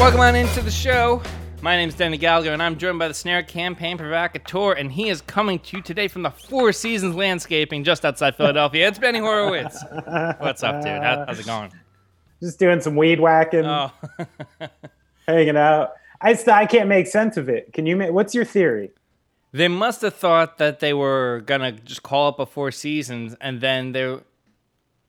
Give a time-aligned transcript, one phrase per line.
[0.00, 1.22] Welcome on into the show.
[1.60, 5.10] My name is Danny Gallagher, and I'm joined by the Snare Campaign Provocateur, and he
[5.10, 8.88] is coming to you today from the Four Seasons Landscaping just outside Philadelphia.
[8.88, 9.84] It's Benny Horowitz.
[10.38, 11.02] What's up, dude?
[11.02, 11.70] How, how's it going?
[12.42, 13.92] Just doing some weed whacking, Oh,
[15.26, 15.92] hanging out.
[16.22, 17.74] I I can't make sense of it.
[17.74, 18.10] Can you make?
[18.10, 18.92] What's your theory?
[19.52, 23.60] they must have thought that they were gonna just call up a Four Seasons, and
[23.60, 24.18] then they.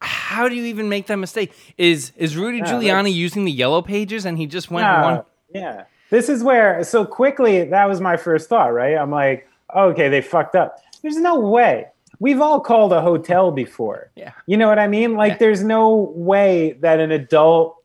[0.01, 1.53] How do you even make that mistake?
[1.77, 5.21] Is is Rudy Yeah, Giuliani using the yellow pages, and he just went No, one?
[5.53, 5.83] yeah.
[6.09, 8.97] This is where so quickly that was my first thought, right?
[8.97, 10.77] I'm like, okay, they fucked up.
[11.01, 11.85] There's no way.
[12.19, 14.11] We've all called a hotel before.
[14.15, 14.31] Yeah.
[14.45, 15.15] You know what I mean?
[15.15, 15.37] Like Yeah.
[15.37, 17.77] there's no way that an adult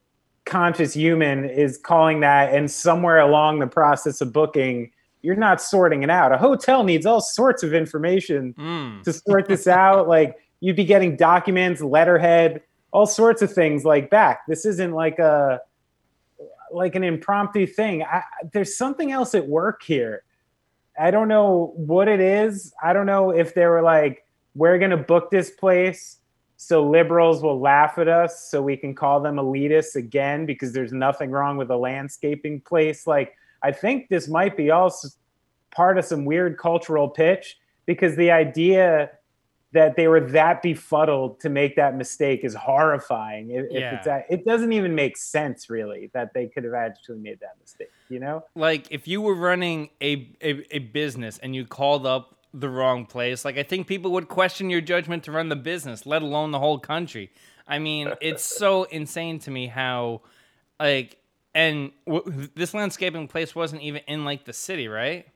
[0.45, 4.91] conscious human is calling that and somewhere along the process of booking
[5.23, 6.31] you're not sorting it out.
[6.31, 9.03] A hotel needs all sorts of information Mm.
[9.03, 10.07] to sort this out.
[10.07, 14.47] Like you'd be getting documents, letterhead, all sorts of things like back.
[14.47, 15.61] This isn't like a
[16.73, 18.03] like an impromptu thing.
[18.03, 20.25] I, there's something else at work here.
[20.99, 22.73] I don't know what it is.
[22.83, 26.19] I don't know if they were like, we're gonna book this place
[26.57, 30.93] so liberals will laugh at us so we can call them elitists again because there's
[30.93, 33.07] nothing wrong with a landscaping place.
[33.07, 35.09] Like I think this might be also
[35.71, 39.11] part of some weird cultural pitch because the idea
[39.77, 43.51] that they were that befuddled to make that mistake is horrifying.
[43.51, 43.95] If, if Yeah.
[43.95, 47.57] it's that, it doesn't even make sense really that they could have actually made that
[47.61, 47.93] mistake.
[48.09, 48.45] You know?
[48.55, 53.05] like if you were running a, a, a business and you called up the wrong
[53.05, 56.53] place like i think people would question your judgment to run the business let alone
[56.53, 57.31] the whole country
[57.67, 60.23] i mean it's so insane to me how
[60.81, 61.19] like
[61.55, 65.27] and w- this landscaping place wasn't even in like the city right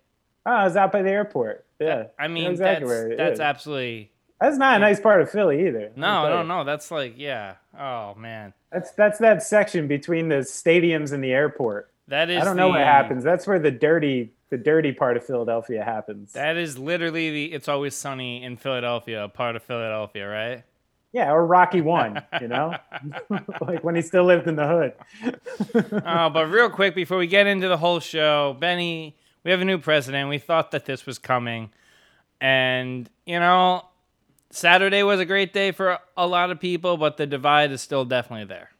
[0.47, 1.67] ah, Oh, I was out by the airport.
[1.81, 4.09] Yeah, i mean exactly that's that's absolutely
[4.41, 5.91] That's not a nice part of Philly either.
[5.97, 6.49] no Let me tell no you.
[6.49, 11.33] no that's like yeah oh man That's that's that section between the stadiums and the
[11.33, 11.91] airport.
[12.09, 13.23] that is I don't know what happens.
[13.25, 16.33] That's where the dirty the dirty part of Philadelphia happens.
[16.33, 20.65] that is literally the it's always sunny in philadelphia part of philadelphia right
[21.12, 22.73] yeah, or Rocky One, you know,
[23.61, 25.93] like when he still lived in the hood.
[26.06, 29.65] uh, but real quick before we get into the whole show, Benny, we have a
[29.65, 30.29] new president.
[30.29, 31.71] We thought that this was coming,
[32.41, 33.87] and you know,
[34.50, 38.05] Saturday was a great day for a lot of people, but the divide is still
[38.05, 38.71] definitely there.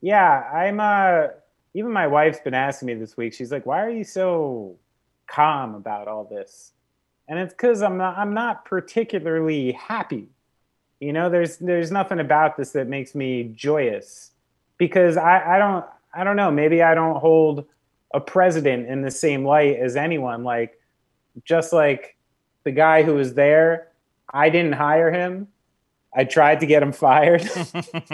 [0.00, 0.80] Yeah, I'm.
[0.80, 1.28] uh
[1.74, 3.34] Even my wife's been asking me this week.
[3.34, 4.76] She's like, "Why are you so
[5.26, 6.72] calm about all this?"
[7.28, 8.16] And it's because I'm not.
[8.18, 10.28] I'm not particularly happy.
[11.00, 14.32] You know, there's there's nothing about this that makes me joyous
[14.78, 15.84] because I I don't
[16.14, 16.50] I don't know.
[16.50, 17.66] Maybe I don't hold
[18.14, 20.44] a president in the same light as anyone.
[20.44, 20.80] Like,
[21.44, 22.16] just like
[22.64, 23.88] the guy who was there,
[24.32, 25.48] I didn't hire him.
[26.14, 27.48] I tried to get him fired.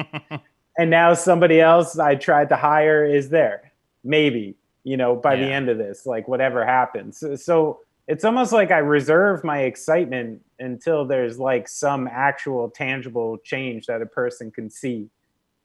[0.78, 3.72] and now somebody else I tried to hire is there.
[4.04, 7.18] Maybe, you know, by the end of this, like whatever happens.
[7.18, 13.38] So, so it's almost like I reserve my excitement until there's like some actual tangible
[13.38, 15.08] change that a person can see.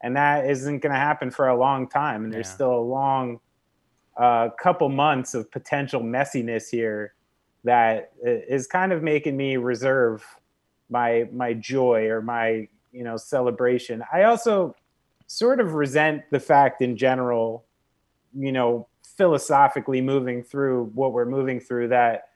[0.03, 2.23] And that isn't going to happen for a long time.
[2.25, 2.53] And there's Yeah.
[2.53, 3.39] still a long
[4.15, 7.13] uh, couple months of potential messiness here
[7.63, 10.25] that is kind of making me reserve
[10.89, 14.03] my my joy or my you know celebration.
[14.11, 14.75] I also
[15.27, 17.65] sort of resent the fact in general,
[18.33, 18.87] you know,
[19.17, 22.29] philosophically moving through what we're moving through that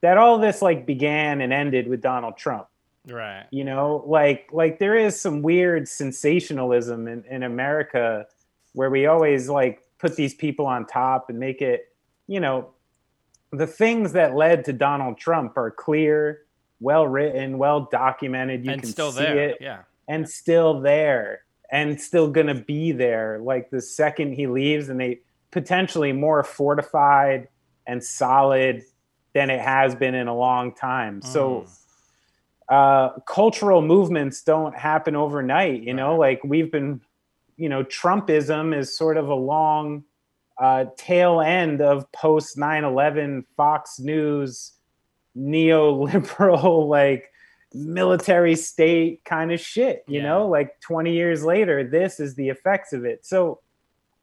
[0.00, 2.66] that all this like began and ended with Donald Trump.
[3.06, 3.46] right.
[3.50, 8.26] You know, like like there is some weird sensationalism in, in America
[8.72, 11.92] where we always like put these people on top and make it,
[12.26, 12.70] you know,
[13.52, 16.42] the things that led to Donald Trump are clear,
[16.80, 18.64] well written, well documented.
[18.64, 19.38] You and can still see there.
[19.50, 19.78] it Yeah.
[20.08, 25.20] and still there and still gonna be there like the second he leaves and they
[25.52, 27.48] potentially more fortified
[27.86, 28.82] and solid
[29.34, 31.68] than it has been in a long time so Mm.
[32.68, 36.34] uh cultural movements don't happen overnight you know Right.
[36.34, 37.00] like we've been
[37.56, 40.04] you know trumpism is sort of a long
[40.60, 44.72] uh tail end of post 9-11 fox news
[45.36, 47.32] neoliberal like
[47.72, 50.28] military state kind of shit you Yeah.
[50.28, 53.60] know like 20 years later this is the effects of it so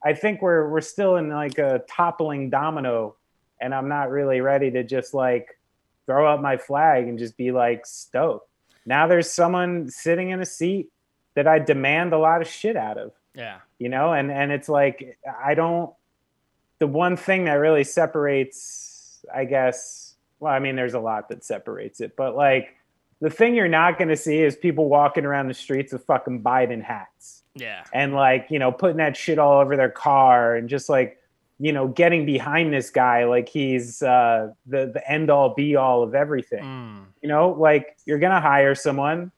[0.03, 3.15] i think we're we're still in like a toppling domino
[3.61, 5.47] and i'm not really ready to just like
[6.05, 8.49] throw up my flag and just be like stoked
[8.85, 10.89] now there's someone sitting in a seat
[11.35, 13.59] that i demand a lot of shit out of Yeah.
[13.79, 15.93] you know and and it's like i don't
[16.79, 21.43] the one thing that really separates i guess well i mean there's a lot that
[21.43, 22.75] separates it but like
[23.19, 26.43] the thing you're not going to see is people walking around the streets with fucking
[26.43, 27.83] Biden hats Yeah.
[27.93, 31.17] and like you know putting that shit all over their car and just like
[31.59, 36.03] you know getting behind this guy like he's uh, the the end all be all
[36.03, 36.63] of everything.
[36.63, 37.05] Mm.
[37.23, 39.31] You know, like you're gonna hire someone,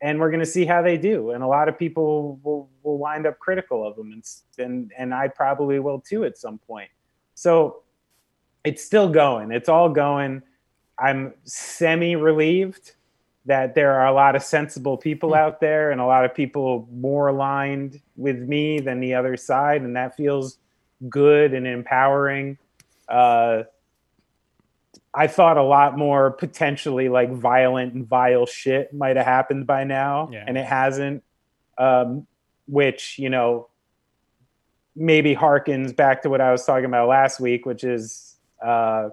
[0.00, 1.30] and we're gonna see how they do.
[1.30, 4.24] And a lot of people will will wind up critical of them, and
[4.58, 6.90] and and I probably will too at some point.
[7.34, 7.82] So
[8.64, 9.52] it's still going.
[9.52, 10.42] It's all going.
[10.98, 12.92] I'm semi relieved
[13.46, 16.86] that there are a lot of sensible people out there and a lot of people
[16.92, 20.58] more aligned with me than the other side, and that feels
[21.08, 22.58] good and empowering.
[23.08, 23.62] Uh,
[25.18, 29.84] I thought a lot more potentially like violent and vile shit might have happened by
[29.84, 30.44] now, Yeah.
[30.46, 31.22] and it hasn't.
[31.76, 32.26] Um,
[32.66, 33.68] which you know
[34.94, 39.10] maybe harkens back to what I was talking about last week, which is uh,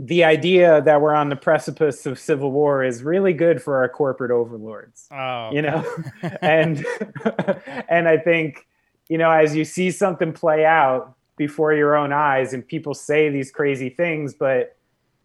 [0.00, 3.88] the idea that we're on the precipice of civil war is really good for our
[3.88, 5.50] corporate overlords Oh.
[5.52, 5.84] you know
[6.40, 6.84] and
[7.88, 8.66] and i think
[9.08, 13.28] you know as you see something play out before your own eyes and people say
[13.30, 14.76] these crazy things but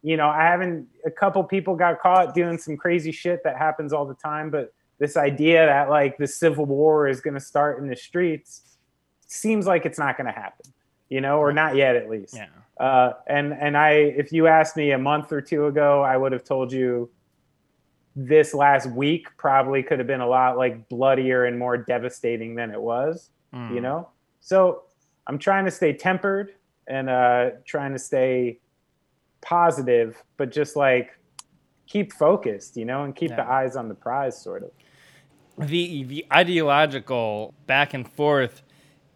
[0.02, 3.92] you know i haven't a couple people got caught doing some crazy shit that happens
[3.92, 7.80] all the time but this idea that like the civil war is going to start
[7.80, 8.78] in the streets
[9.28, 10.66] seems like it's not going to happen
[11.10, 12.48] you know or not yet at least Yeah.
[12.80, 16.32] uh, and and I, if you asked me a month or two ago, I would
[16.32, 17.10] have told you
[18.16, 22.72] this last week probably could have been a lot like bloodier and more devastating than
[22.72, 23.30] it was.
[23.54, 23.74] Mm.
[23.76, 24.10] You know,
[24.40, 24.84] so
[25.28, 26.54] I'm trying to stay tempered
[26.88, 28.60] and uh, trying to stay
[29.42, 31.18] positive, but just like
[31.88, 35.68] keep focused, you know, and keep the eyes on the prize, sort of.
[35.68, 38.64] the the ideological back and forth,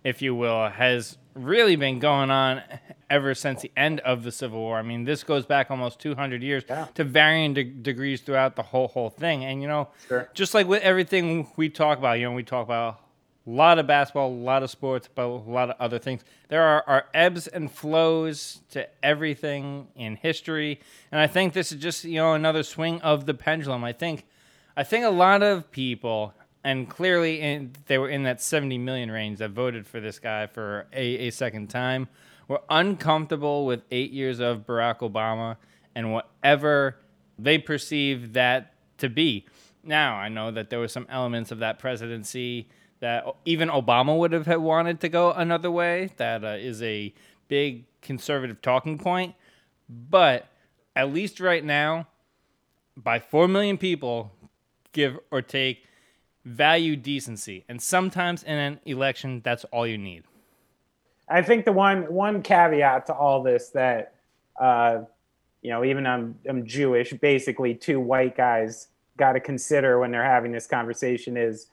[0.03, 2.61] if you will, has really been going on
[3.09, 4.77] ever since the end of the Civil War.
[4.77, 6.87] I mean, this goes back almost 200 years Yeah.
[6.95, 9.45] to varying de- degrees throughout the whole whole thing.
[9.45, 10.29] And you know, Sure.
[10.33, 12.99] just like with everything we talk about, you know, we talk about
[13.47, 16.23] a lot of basketball, a lot of sports, but a lot of other things.
[16.49, 21.81] There are, are ebbs and flows to everything in history, and I think this is
[21.81, 23.83] just you know another swing of the pendulum.
[23.83, 24.25] I think,
[24.75, 26.33] I think a lot of people,
[26.63, 30.47] and clearly in, they were in that 70 million range that voted for this guy
[30.47, 32.09] for a, a second time,
[32.49, 35.55] were uncomfortable with eight years of Barack Obama
[35.95, 36.97] and whatever
[37.39, 39.45] they perceive that to be.
[39.83, 42.67] Now, I know that there were some elements of that presidency
[42.99, 46.09] that even Obama would have wanted to go another way.
[46.17, 47.13] That uh, is a
[47.47, 49.35] big conservative talking point.
[49.89, 50.47] But
[50.95, 52.07] at least right now,
[52.95, 54.31] by 4 million people,
[54.91, 55.83] give or take,
[56.43, 57.65] value decency.
[57.67, 60.23] And sometimes in an election, that's all you need.
[61.29, 64.13] I think the one one caveat to all this that
[64.59, 64.99] uh,
[65.61, 70.23] you know, even I'm I'm Jewish, basically two white guys got to consider when they're
[70.23, 71.67] having this conversation is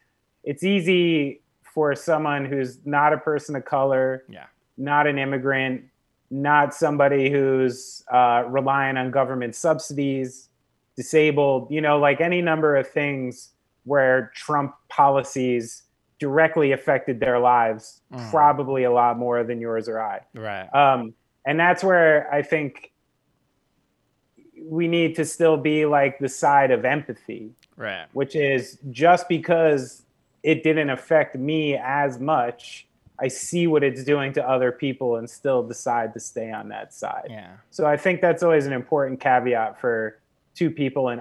[0.44, 4.44] it's easy for someone who's not a person of color, Yeah.
[4.76, 5.85] not an immigrant,
[6.31, 10.49] not somebody who's uh, relying on government subsidies,
[10.96, 13.50] disabled, you know, like any number of things
[13.85, 15.82] where Trump policies
[16.20, 18.31] directly affected their lives, Mm.
[18.31, 20.20] probably a lot more than yours or I.
[20.35, 20.69] Right.
[20.75, 21.14] Um,
[21.44, 22.93] and that's where I think
[24.62, 28.06] we need to still be like the side of empathy, right.
[28.12, 30.04] which is just because
[30.44, 32.86] it didn't affect me as much,
[33.19, 36.93] I see what it's doing to other people and still decide to stay on that
[36.94, 37.29] side.
[37.31, 37.53] Yeah.
[37.70, 40.20] So I think that's always an important caveat for
[40.55, 41.20] two people in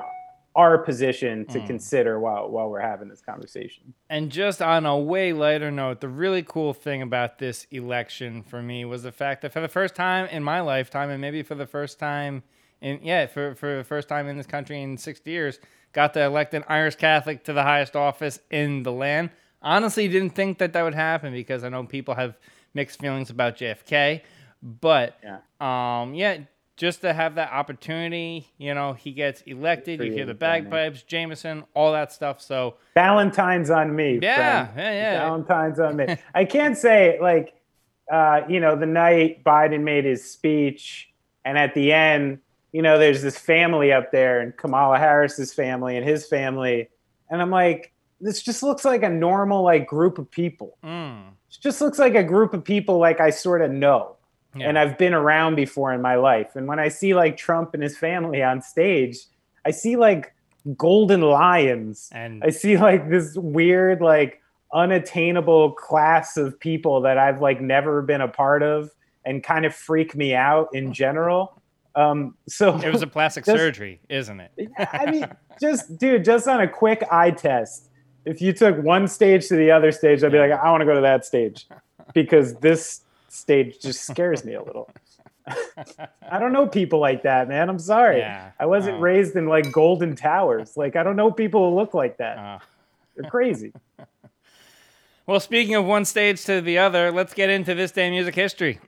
[0.55, 1.65] our position to Mm.
[1.67, 3.95] consider while while we're having this conversation.
[4.09, 8.61] And just on a way lighter note, the really cool thing about this election for
[8.61, 11.55] me was the fact that for the first time in my lifetime, and maybe for
[11.55, 12.43] the first time
[12.81, 15.59] in yeah, for for the first time in this country in 60 years,
[15.93, 19.29] got to elect an Irish Catholic to the highest office in the land.
[19.61, 22.35] Honestly, didn't think that that would happen because I know people have
[22.73, 24.21] mixed feelings about JFK,
[24.61, 26.01] but Yeah.
[26.01, 26.39] um, yeah,
[26.75, 30.01] just to have that opportunity, you know, he gets elected.
[30.03, 32.41] You hear the bagpipes, Jameson, all that stuff.
[32.41, 34.19] So Valentine's on me.
[34.21, 34.77] Yeah, friend.
[34.79, 35.19] yeah, yeah.
[35.19, 36.17] Valentine's on me.
[36.33, 37.53] I can't say like,
[38.11, 41.09] uh, you know, the night Biden made his speech,
[41.45, 42.39] and at the end,
[42.73, 46.89] you know, there's this family up there, and Kamala Harris's family and his family,
[47.29, 50.77] and I'm like, this just looks like a normal like group of people.
[50.83, 54.15] mm, It just looks like a group of people like I sort of know
[54.55, 54.67] yeah.
[54.69, 56.55] and I've been around before in my life.
[56.55, 59.17] And when I see like Trump and his family on stage,
[59.65, 60.33] I see like
[60.77, 62.09] golden lions.
[62.13, 64.41] and I see like this weird, like
[64.73, 68.89] unattainable class of people that I've like never been a part of
[69.25, 71.61] and kind of freak me out in general.
[71.95, 74.51] Um, so It was a plastic Just- surgery, isn't it?
[74.91, 75.27] I mean,
[75.61, 77.89] just dude, just on a quick eye test,
[78.25, 80.85] if you took one stage to the other stage, I'd be like, I want to
[80.85, 81.67] go to that stage
[82.13, 84.89] because this stage just scares me a little.
[86.31, 87.67] I don't know people like that, man.
[87.69, 88.19] I'm sorry.
[88.19, 88.51] Yeah.
[88.59, 89.01] I wasn't Oh.
[89.01, 90.77] raised in like golden towers.
[90.77, 92.37] Like I don't know people who look like that.
[92.37, 92.59] Uh,
[93.17, 93.73] They're crazy.
[95.27, 98.35] well, speaking of one stage to the other, let's get into this day in music
[98.35, 98.79] history.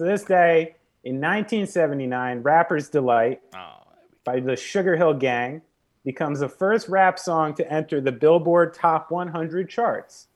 [0.00, 3.82] So this day in 1979, Rapper's Delight Oh,
[4.24, 5.60] by the Sugar Hill Gang
[6.06, 10.28] becomes the first rap song to enter the Billboard Top 100 charts,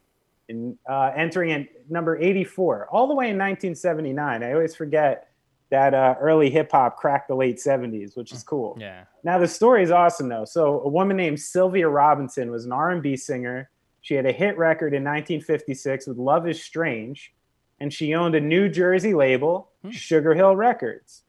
[0.50, 4.42] in, uh, entering at number 84, all the way in 1979.
[4.42, 5.30] I always forget
[5.70, 8.76] that uh, early hip hop cracked the late 70s, which is cool.
[8.78, 9.04] yeah.
[9.22, 10.44] Now the story is awesome though.
[10.44, 13.70] So a woman named Sylvia Robinson was an R&B singer.
[14.02, 17.32] She had a hit record in 1956 with "Love Is Strange,"
[17.80, 21.22] and she owned a New Jersey label, Sugar Hill Records.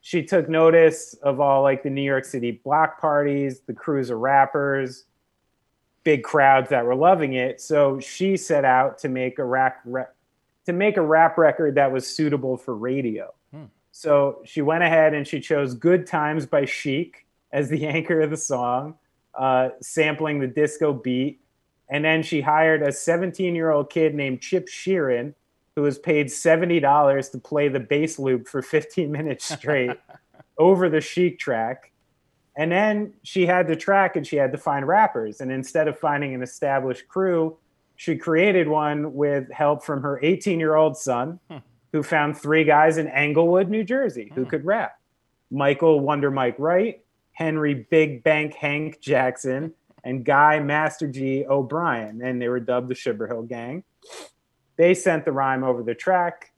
[0.00, 4.18] She took notice of all like the New York City block parties, the crews of
[4.18, 5.04] rappers,
[6.02, 7.60] big crowds that were loving it.
[7.60, 10.06] So she set out to make a rap re-
[10.66, 13.32] to make a rap record that was suitable for radio.
[13.92, 18.30] So she went ahead and she chose Good Times by Chic as the anchor of
[18.30, 18.96] the song,
[19.34, 21.40] uh, sampling the disco beat.
[21.88, 25.34] And then she hired a 17 year old kid named Chip Shearin,
[25.76, 29.96] who was paid $70 to play the bass loop for 15 minutes straight
[30.58, 31.92] over the Chic track.
[32.56, 35.40] And then she had the track and she had to find rappers.
[35.40, 37.56] And instead of finding an established crew,
[37.96, 41.58] she created one with help from her 18 year old son, hmm.
[41.92, 44.50] who found three guys in Englewood, New Jersey, who hmm.
[44.50, 44.98] could rap
[45.50, 47.02] Michael Wonder Mike Wright,
[47.32, 49.72] Henry Big Bank Hank Jackson,
[50.04, 52.20] and Guy Master Gee O'Brien.
[52.22, 53.84] And they were dubbed the Sugar Hill Gang.
[54.76, 56.52] They sent the rhyme over the track.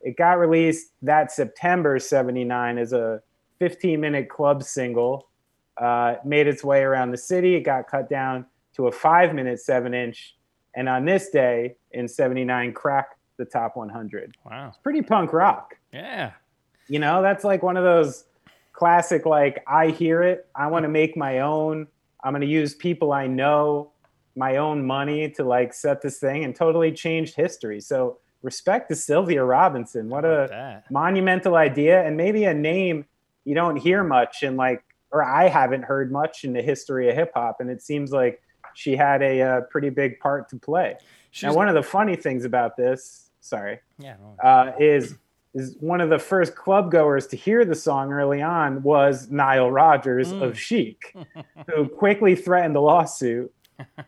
[0.00, 3.22] It got released that September 79 as a
[3.58, 5.28] 15 minute club single.
[5.76, 7.56] Uh, made its way around the city.
[7.56, 10.36] It got cut down to a five minute seven inch.
[10.76, 14.36] And on this day in 79, cracked the top 100.
[14.44, 14.68] Wow.
[14.68, 15.74] It's pretty punk rock.
[15.92, 16.32] Yeah.
[16.88, 18.24] You know, that's like one of those
[18.72, 20.46] classic, like, I hear it.
[20.54, 21.86] I want to make my own.
[22.22, 23.92] I'm going to use people I know,
[24.36, 27.80] my own money to like set this thing and totally changed history.
[27.80, 30.08] So, respect to Sylvia Robinson.
[30.08, 30.90] What a that?
[30.90, 33.06] monumental idea and maybe a name
[33.44, 37.14] you don't hear much in like or i haven't heard much in the history of
[37.14, 38.42] hip-hop and it seems like
[38.74, 40.96] she had a, uh pretty big part to play
[41.30, 44.16] She's, now one of the funny things about this sorry yeah.
[44.42, 45.16] uh, is
[45.54, 49.70] is one of the first club goers to hear the song early on was Nile
[49.70, 50.42] Rodgers Mm.
[50.42, 51.14] of Chic,
[51.70, 53.52] who quickly threatened a lawsuit.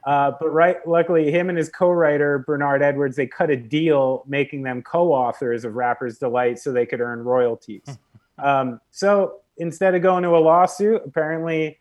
[0.05, 4.63] Uh, but right, luckily, him and his co-writer Bernard Edwards they cut a deal, making
[4.63, 7.85] them co-authors of Rapper's Delight, so they could earn royalties.
[8.39, 11.81] um, so instead of going to a lawsuit, apparently,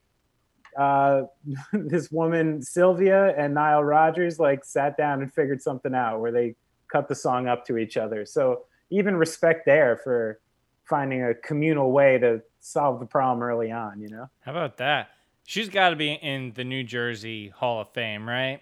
[0.77, 1.23] uh,
[1.73, 6.55] this woman Sylvia and Nile Rodgers like sat down and figured something out where they
[6.91, 8.25] cut the song up to each other.
[8.25, 10.39] So even respect there for
[10.85, 14.29] finding a communal way to solve the problem early on, you know?
[14.41, 15.09] How about that?
[15.45, 18.61] She's got to be in the New Jersey Hall of Fame, right?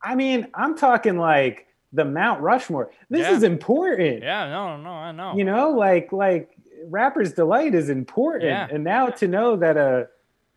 [0.00, 2.90] I mean, I'm talking like the Mount Rushmore.
[3.10, 3.34] This Yeah.
[3.36, 4.22] is important.
[4.22, 4.48] Yeah.
[4.48, 4.76] No.
[4.76, 4.90] No.
[4.90, 5.34] I know.
[5.36, 6.56] You know, like like
[6.88, 8.44] Rapper's Delight is important.
[8.44, 8.68] Yeah.
[8.70, 10.08] And now to know that a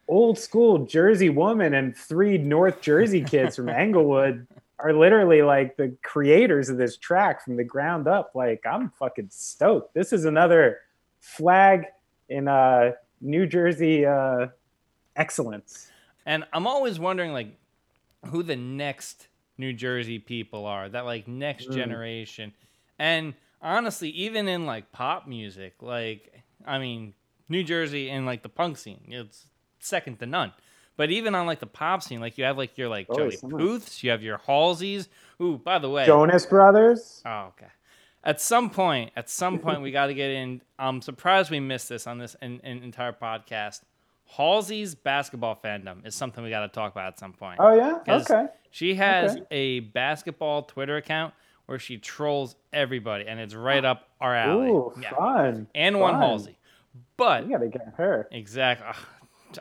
[0.08, 4.46] old school Jersey woman and three North Jersey kids from Englewood
[4.78, 8.32] are literally like the creators of this track from the ground up.
[8.36, 9.94] Like I'm fucking stoked.
[9.96, 10.80] This is another
[11.22, 11.86] flag
[12.30, 14.48] in uh New Jersey uh
[15.16, 15.90] excellence.
[16.26, 17.56] And I'm always wondering, like,
[18.28, 21.76] who the next New Jersey people are, that like next Mm.
[21.76, 22.54] generation.
[23.00, 27.14] And honestly, even in like pop music, like, I mean,
[27.48, 29.46] New Jersey and like the punk scene, it's
[29.80, 30.52] second to none.
[30.98, 33.38] But even on like the pop scene, like you have like your like Oh, Joey
[33.44, 35.08] Booths, you have your Halseys.
[35.42, 37.22] Ooh, by the way, Jonas Brothers.
[37.26, 37.68] Oh, okay.
[38.24, 40.62] At some point, at some point, we got to get in.
[40.80, 43.82] I'm surprised we missed this on this in, in entire podcast.
[44.26, 47.60] Halsey's basketball fandom is something we got to talk about at some point.
[47.60, 48.48] Oh yeah, Okay.
[48.72, 49.46] She has Okay.
[49.52, 51.34] a basketball Twitter account
[51.68, 54.70] where she trolls everybody, and it's right up our alley.
[54.70, 55.12] Ooh, Yeah.
[55.12, 55.68] fun.
[55.74, 56.16] And one.
[56.16, 56.58] Halsey.
[57.18, 58.28] But You gotta get her.
[58.32, 58.88] exactly,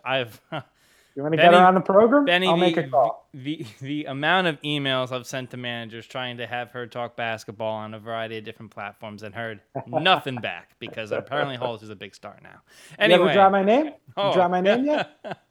[0.05, 0.41] I've
[1.17, 2.25] You want to get her on the program?
[2.25, 3.29] Benny, I'll the, make a call.
[3.33, 7.73] the the amount of emails I've sent to managers trying to have her talk basketball
[7.75, 11.97] on a variety of different platforms and heard nothing back because apparently Halls is a
[11.97, 12.49] big star now.
[12.51, 13.87] you ever Anyway, drop my name?
[13.87, 14.33] You Oh.
[14.35, 15.17] drop my name yet?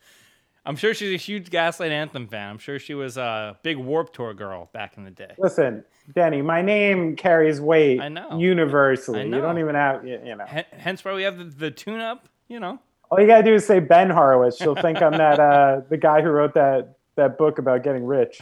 [0.66, 2.50] I'm sure she's a huge Gaslight Anthem fan.
[2.50, 5.34] I'm sure she was a big Warped Tour girl back in the day.
[5.38, 5.84] Listen,
[6.16, 8.38] Denny, my name carries weight I know.
[8.40, 9.22] universally.
[9.22, 10.46] I You don't even have, you, you know.
[10.50, 12.80] H- hence why we have the, the tune up, you know.
[13.14, 14.58] All you gotta do is say Ben Horowitz.
[14.58, 18.42] She'll think I'm that uh, the guy who wrote that that book about getting rich.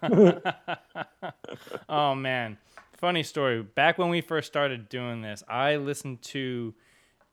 [1.88, 2.56] oh man,
[2.98, 3.64] funny story.
[3.64, 6.72] Back when we first started doing this, I listened to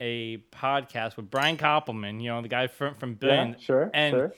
[0.01, 3.49] a podcast with Brian Koppelman, you know, the guy from from Billion.
[3.49, 4.33] Yeah, sure, and sure.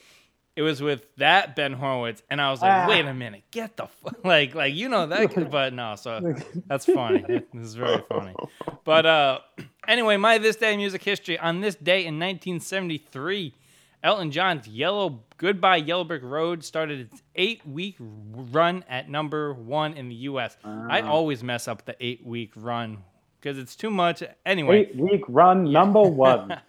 [0.54, 2.86] It was with that Ben Horowitz, and I was like, Ah.
[2.88, 4.14] wait a minute, get the f-.
[4.24, 6.34] like like you know that, but no, so
[6.66, 7.22] that's funny.
[7.52, 8.34] This is very funny.
[8.84, 9.38] But uh,
[9.88, 13.54] anyway, my this day in music history on this day in 1973.
[14.04, 19.94] Elton John's Yellow Goodbye Yellow Brick Road started its eight week run at number one
[19.94, 20.56] in the US.
[20.64, 23.04] I always mess up the eight week run
[23.40, 24.24] because it's too much.
[24.44, 26.60] Anyway, Eight week run number one.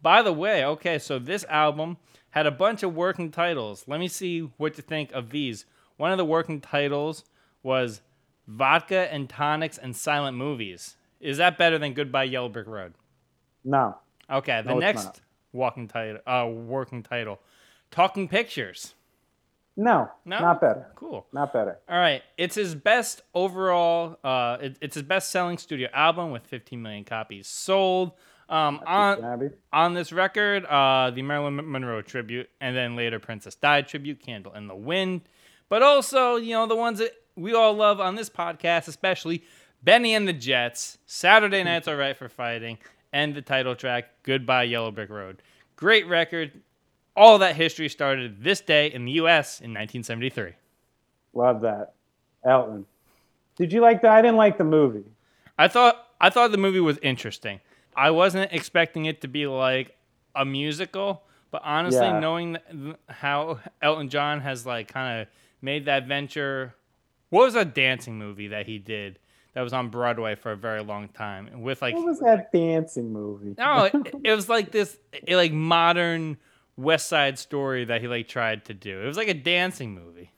[0.00, 1.96] by the way, okay, so this album
[2.30, 3.84] had a bunch of working titles.
[3.86, 5.64] Let me see what you think of these.
[5.96, 7.24] One of the working titles
[7.62, 8.00] was
[8.46, 10.96] Vodka and Tonics and Silent Movies.
[11.20, 12.94] Is that better than Goodbye Yellow Brick Road?
[13.64, 13.96] No,
[14.30, 15.20] Okay, the No, next
[15.52, 17.40] walking title, uh, working title,
[17.90, 18.94] Talking Pictures.
[19.76, 20.38] no, No?
[20.40, 20.86] not better.
[20.94, 21.26] Cool.
[21.32, 21.78] Not better.
[21.88, 24.16] All right, it's his best overall.
[24.24, 28.12] Uh, it, it's his best-selling studio album with 15 million copies sold.
[28.50, 33.82] Um, on on this record, uh, the Marilyn Monroe tribute, and then later Princess Di
[33.82, 35.20] tribute, Candle in the Wind,
[35.68, 39.44] but also you know the ones that we all love on this podcast, especially
[39.84, 42.78] Bennie and the Jets, Saturday Nights All Right for Fighting,
[43.12, 45.42] and the title track Goodbye Yellow Brick Road.
[45.76, 46.50] Great record.
[47.16, 49.60] All that history started this day in the U.S.
[49.60, 50.54] in 1973.
[51.34, 51.94] Love that.
[52.44, 52.84] Elton.
[53.56, 54.10] Did you like that?
[54.10, 55.04] I didn't like the movie.
[55.56, 57.60] I thought I thought the movie was interesting.
[58.00, 59.94] I wasn't expecting it to be like
[60.34, 62.18] a musical, but honestly, Yeah.
[62.18, 65.28] knowing th- how Elton John has like kind of
[65.60, 66.74] made that venture,
[67.28, 69.18] what was a dancing movie that he did
[69.52, 73.12] that was on Broadway for a very long time with like What was that dancing
[73.12, 73.54] movie?
[73.58, 76.38] no, it, it was like this eh, like modern
[76.76, 79.02] West Side Story that he like tried to do.
[79.02, 80.30] It was like a dancing movie.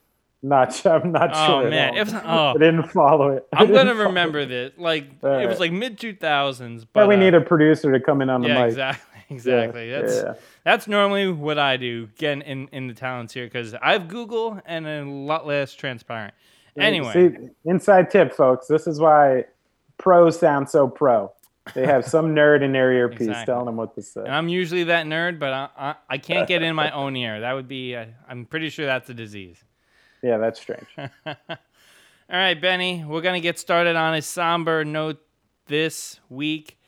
[0.45, 0.91] Not sure.
[1.01, 1.69] I'm not Oh sure.
[1.69, 2.49] man, was oh.
[2.49, 3.47] I didn't follow it.
[3.53, 4.73] I I'm didn't gonna remember this.
[4.77, 6.81] Like All it was like mid 2000s.
[6.81, 8.67] But But we uh, need a producer to come in on the yeah, mic.
[8.71, 9.89] exactly, exactly.
[9.89, 10.33] Yeah, that's yeah.
[10.65, 12.07] that's normally what I do.
[12.17, 16.33] Getting in in the talents here because I have Google and a lot less transparent.
[16.75, 18.67] Anyway, See, inside tip, folks.
[18.67, 19.45] This is why
[19.97, 21.31] pros sound so pro.
[21.75, 23.45] They have some nerd in their earpiece Exactly.
[23.45, 24.19] telling them what to say.
[24.21, 27.39] and I'm usually that nerd, but I I, I can't get in my own ear.
[27.39, 27.95] That would be.
[27.95, 29.63] I'm pretty sure that's a disease.
[30.23, 30.87] Yeah, that's strange.
[30.97, 31.35] All
[32.29, 35.21] right, Benny, we're going to get started on a somber note
[35.67, 36.79] this week.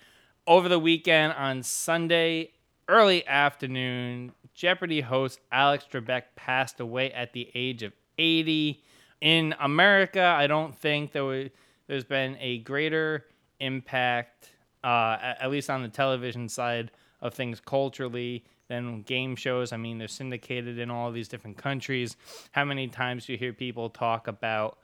[0.48, 2.52] Over the weekend on Sunday,
[2.88, 8.82] early afternoon, Jeopardy host Alex Trebek passed away at the age of 80.
[9.20, 11.50] In America, I don't think there was,
[11.88, 13.26] there's been a greater
[13.60, 19.72] impact, uh, at, at least on the television side of things culturally, than game shows.
[19.72, 22.16] I mean, they're syndicated in all these different countries.
[22.52, 24.78] How many times do you hear people talk about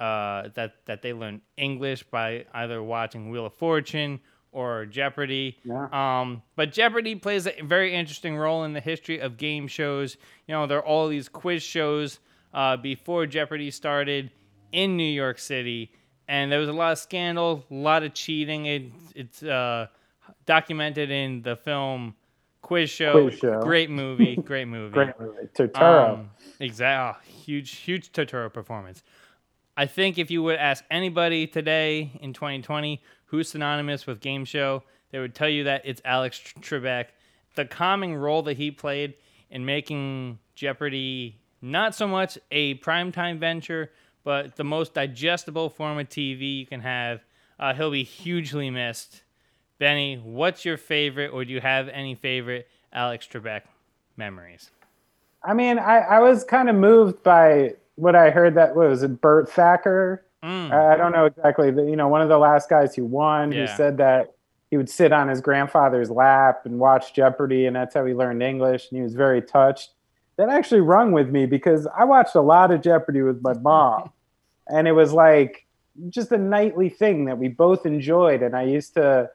[0.00, 4.20] uh, that that they learn English by either watching Wheel of Fortune
[4.52, 5.58] or Jeopardy.
[5.62, 5.88] Yeah.
[5.92, 10.16] Um, but Jeopardy plays a very interesting role in the history of game shows.
[10.48, 12.18] You know, there are all these quiz shows
[12.52, 14.32] uh, before Jeopardy started
[14.72, 15.92] in New York City,
[16.26, 18.66] and there was a lot of scandal, a lot of cheating.
[18.66, 19.86] It, it's uh,
[20.46, 22.14] documented in the film
[22.62, 23.28] Quiz Show.
[23.28, 23.60] Quiz Show.
[23.60, 24.92] Great movie, great movie.
[24.92, 25.46] Great movie.
[25.54, 26.14] Turturro.
[26.14, 27.32] Um, exactly.
[27.32, 29.02] huge, huge Turturro performance.
[29.76, 34.82] I think if you would ask anybody today in 2020 who's synonymous with game show,
[35.10, 37.06] they would tell you that it's Alex Trebek.
[37.54, 39.14] The calming role that he played
[39.50, 43.90] in making Jeopardy not so much a primetime venture,
[44.24, 47.20] but the most digestible form of TV you can have.
[47.58, 49.22] Uh, he'll be hugely missed.
[49.80, 53.62] Benny, what's your favorite, or do you have any favorite Alex Trebek
[54.14, 54.70] memories?
[55.42, 59.02] I mean, I, I was kind of moved by what I heard that what was
[59.02, 60.22] it Burt Thakur?
[60.44, 60.70] Mm.
[60.70, 61.70] I I don't know exactly.
[61.70, 64.34] The, you know, one of the last guys who won, who said that
[64.70, 68.42] he would sit on his grandfather's lap and watch Jeopardy, and that's how he learned
[68.42, 68.88] English.
[68.90, 69.92] And he was very touched.
[70.36, 74.12] That actually rung with me because I watched a lot of Jeopardy with my mom,
[74.68, 75.66] and it was like
[76.10, 78.42] just a nightly thing that we both enjoyed.
[78.42, 79.30] And I used to,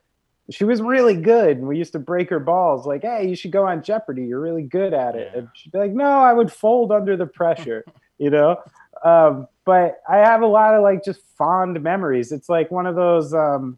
[0.50, 3.52] she was really good, and we used to break her balls like, "Hey, you should
[3.52, 4.26] go on Jeopardy.
[4.26, 5.40] You're really good at it." Yeah.
[5.40, 7.84] And she'd be like, "No, I would fold under the pressure,"
[8.18, 8.58] you know.
[9.04, 12.32] Um, but I have a lot of like just fond memories.
[12.32, 13.34] It's like one of those.
[13.34, 13.78] Um,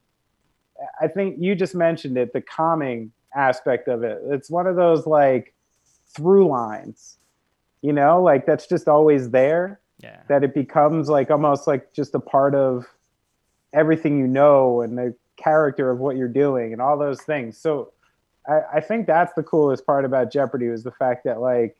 [1.01, 4.19] I think you just mentioned it, the calming aspect of it.
[4.25, 5.53] It's one of those like
[6.15, 7.17] through lines.
[7.81, 9.79] You know, like that's just always there.
[9.99, 10.19] Yeah.
[10.27, 12.85] That it becomes like almost like just a part of
[13.73, 17.57] everything you know and the character of what you're doing and all those things.
[17.57, 17.91] So
[18.47, 21.77] I, I think that's the coolest part about Jeopardy was the fact that like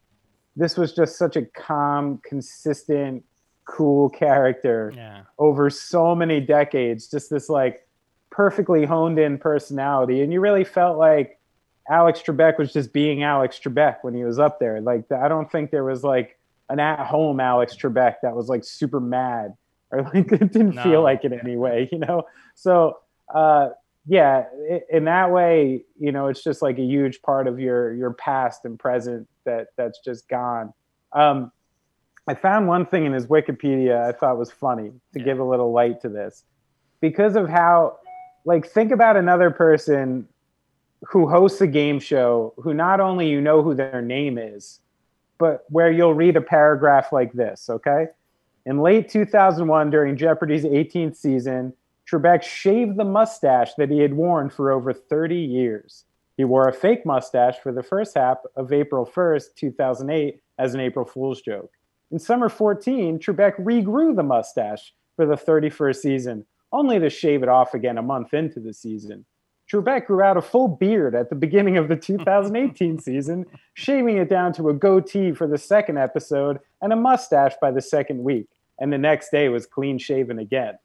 [0.56, 3.24] this was just such a calm, consistent,
[3.66, 5.22] cool character Yeah.
[5.38, 7.08] over so many decades.
[7.10, 7.86] Just this like
[8.32, 11.40] perfectly honed in personality, and you really felt like
[11.90, 14.82] Alex Trebek was just being Alex Trebek when he was up there.
[14.82, 16.38] Like I don't think there was like
[16.70, 19.54] an at home Alex Trebek that was like super mad
[19.92, 20.84] or like it didn't No.
[20.84, 22.24] feel like it anyway, you know.
[22.56, 22.98] So
[23.34, 23.70] uh,
[24.06, 24.46] yeah,
[24.90, 28.64] in that way, you know, it's just like a huge part of your your past
[28.64, 30.74] and present that that's just gone.
[31.12, 31.52] Um,
[32.28, 35.26] I found one thing in his Wikipedia I thought was funny to Yeah.
[35.26, 36.44] give a little light to this
[37.02, 37.98] because of how,
[38.46, 40.28] like, think about another person
[41.04, 44.80] who hosts a game show who not only you know who their name is,
[45.38, 48.08] but where you'll read a paragraph like this, okay?
[48.66, 51.74] In late 2001, during Jeopardy's 18th season,
[52.10, 56.06] Trebek shaved the mustache that he had worn for over 30 years.
[56.38, 60.80] He wore a fake mustache for the first half of April 1st, 2008, as an
[60.80, 61.72] April Fool's joke.
[62.12, 67.50] In summer 14, Trebek regrew the mustache for the 31st season, only to shave it
[67.50, 69.26] off again a month into the season.
[69.70, 74.30] Trebek grew out a full beard at the beginning of the 2018 season, shaving it
[74.30, 78.48] down to a goatee for the second episode and a mustache by the second week,
[78.80, 80.78] and the next day was clean shaven again.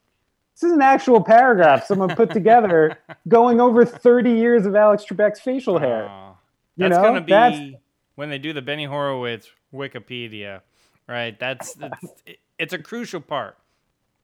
[0.63, 2.97] This is an actual paragraph someone put together
[3.29, 6.05] going over 30 years of Alex Trebek's facial hair.
[6.09, 6.37] Oh,
[6.77, 7.73] You that's know, gonna be that's-
[8.15, 10.61] when they do the Benny Horowitz Wikipedia,
[11.09, 11.37] right?
[11.37, 13.59] That's, that's it- it's a crucial part.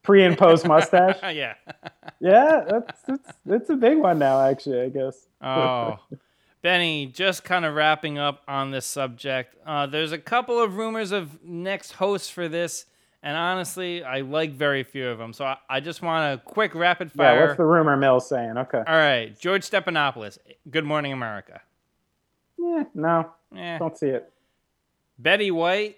[0.04, 1.16] Pre and post mustache.
[1.34, 1.54] yeah.
[2.20, 5.26] Yeah, that's, that's, that's a big one now, actually, I guess.
[5.42, 5.96] Oh,
[6.62, 9.56] Benny, just kind of wrapping up on this subject.
[9.66, 12.86] Uh, there's a couple of rumors of next hosts for this,
[13.22, 15.32] and honestly, I like very few of them.
[15.32, 17.34] So I, I just want a quick rapid fire.
[17.36, 18.56] Yeah, what's the rumor mill saying?
[18.56, 18.78] Okay.
[18.78, 20.38] All right, George Stephanopoulos,
[20.70, 21.60] Good Morning America.
[22.58, 23.78] Yeah, no, Yeah.
[23.78, 24.32] don't see it.
[25.18, 25.96] Betty White.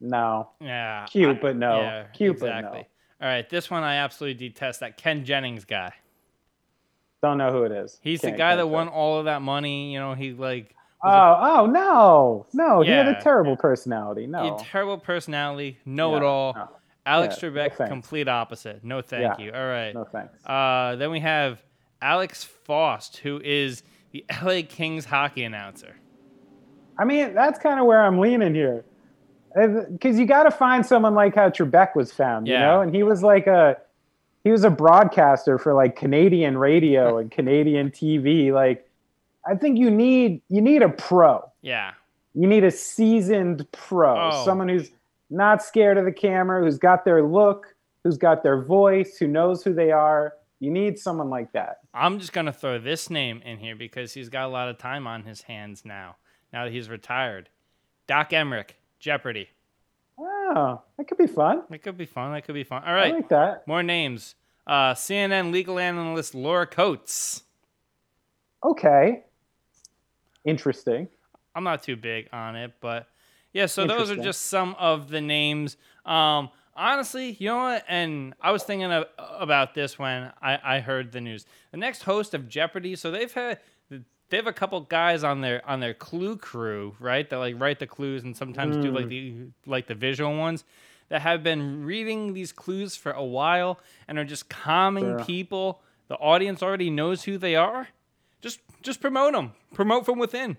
[0.00, 0.50] No.
[0.60, 1.06] Yeah.
[1.10, 1.80] Cute, I- but no.
[1.80, 2.78] Yeah, Cute, but exactly.
[2.80, 3.26] no.
[3.26, 4.80] All right, this one I absolutely detest.
[4.80, 5.92] That Ken Jennings guy.
[7.22, 7.98] Don't know who it is.
[8.02, 9.92] He's the Can't- guy that won all of that money.
[9.92, 12.82] You know, he like Oh, oh no, no!
[12.82, 14.26] He had a terrible personality.
[14.26, 16.52] No, terrible personality, know it all.
[16.54, 16.68] no,
[17.06, 17.90] Alex Yeah, Trebek, thanks.
[17.90, 18.84] complete opposite.
[18.84, 19.44] No, thank Yeah.
[19.44, 19.52] you.
[19.52, 19.94] All right.
[19.94, 20.44] no thanks.
[20.46, 21.62] Uh, then we have
[22.02, 23.82] Alex Faust, who is
[24.12, 25.96] the LA Kings hockey announcer.
[26.98, 28.84] I mean, that's kind of where I'm leaning here,
[29.54, 33.02] because you got to find someone like how Trebek was found, you know, and he
[33.02, 33.78] was like a
[34.44, 38.52] he was a broadcaster for like Canadian radio and Canadian TV.
[38.52, 38.86] Like,
[39.46, 41.50] I think you need you need a pro.
[41.62, 41.92] Yeah.
[42.34, 44.44] You need a seasoned pro, Oh.
[44.44, 44.90] someone who's
[45.30, 47.74] not scared of the camera, who's got their look,
[48.04, 50.34] who's got their voice, who knows who they are.
[50.60, 51.78] You need someone like that.
[51.94, 55.06] I'm just gonna throw this name in here because he's got a lot of time
[55.06, 56.16] on his hands now.
[56.52, 57.48] Now that he's retired,
[58.06, 59.48] Doc Emrick, Jeopardy.
[60.18, 61.62] Oh, that could be fun.
[61.70, 62.32] That could be fun.
[62.32, 62.82] That could be fun.
[62.84, 63.12] All right.
[63.12, 63.66] I like that.
[63.66, 64.34] more names.
[64.66, 67.42] Uh, CNN legal analyst Laura Coates.
[68.64, 69.24] Okay.
[70.44, 71.08] Interesting.
[71.54, 73.08] I'm not too big on it, but
[73.52, 73.66] yeah.
[73.66, 75.76] So those are just some of the names.
[76.06, 77.84] Um, honestly, you know what?
[77.88, 81.44] And I was thinking of, about this when I, I heard the news.
[81.72, 82.96] The next host of Jeopardy.
[82.96, 83.58] So they've had
[83.90, 87.28] they have a couple guys on their on their clue crew, right?
[87.28, 88.94] That like write the clues and sometimes do Mm.
[88.94, 89.34] like the
[89.66, 90.64] like the visual ones.
[91.08, 95.24] That have been reading these clues for a while and are just calming Yeah.
[95.24, 95.82] people.
[96.06, 97.88] The audience already knows who they are.
[98.40, 99.52] Just just promote them.
[99.74, 100.56] Promote from within.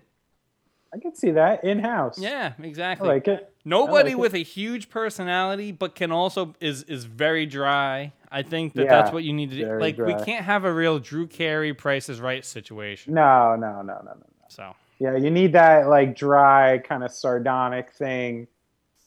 [0.94, 2.18] I can see that in house.
[2.18, 3.08] Yeah, exactly.
[3.08, 3.52] I like it.
[3.64, 4.18] Nobody like it.
[4.18, 8.12] with a huge personality, but can also is is very dry.
[8.30, 9.78] I think that Yeah, that's what you need to do.
[9.78, 13.14] Like we can't have a real Drew Carey Price is Right situation.
[13.14, 14.26] No, no, no, no, no.
[14.48, 18.46] So Yeah, you need that like dry, kind of sardonic thing.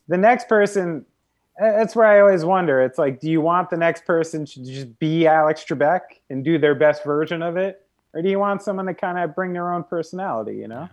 [0.07, 1.05] The next person,
[1.59, 2.81] that's where I always wonder.
[2.81, 6.57] It's like, do you want the next person to just be Alex Trebek and do
[6.57, 7.84] their best version of it?
[8.15, 10.87] Or do you want someone to kind of bring their own personality, you know?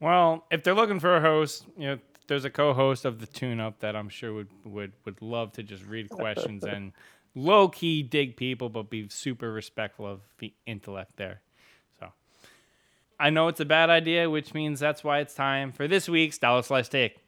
[0.00, 3.60] well, if they're looking for a host, you know, there's a co-host of the Tune
[3.60, 6.92] Up that I'm sure would would would love to just read questions and
[7.36, 11.42] low key dig people, but be super respectful of the intellect there.
[12.00, 12.08] So
[13.20, 16.38] I know it's a bad idea, which means that's why it's time for this week's
[16.38, 17.18] Dollar Slice Take.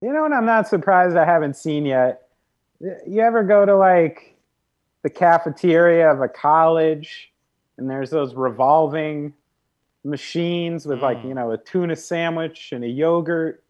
[0.00, 2.22] You know what I'm not surprised I haven't seen yet?
[3.06, 4.36] You ever go to like
[5.02, 7.32] the cafeteria of a college
[7.78, 9.34] and there's those revolving
[10.04, 11.28] machines with like Mm.
[11.28, 13.62] you know a tuna sandwich and a yogurt,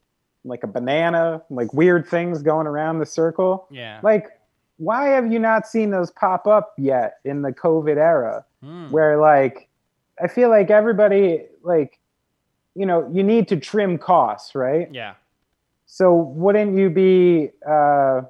[0.44, 3.66] like a banana, like weird things going around the circle.
[3.70, 4.01] Yeah.
[4.03, 4.29] Like,
[4.79, 8.44] why have you not seen those pop up yet in the COVID era?
[8.64, 8.90] Mm.
[8.90, 9.68] Where like,
[10.22, 11.98] I feel like everybody like,
[12.75, 14.88] you know, you need to trim costs, right?
[14.92, 15.14] Yeah.
[15.87, 18.22] So wouldn't you be uh,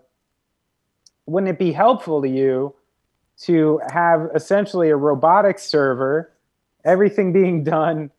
[1.27, 2.75] wouldn't it be helpful to you
[3.43, 6.33] to have essentially a robotic server,
[6.85, 8.11] everything being done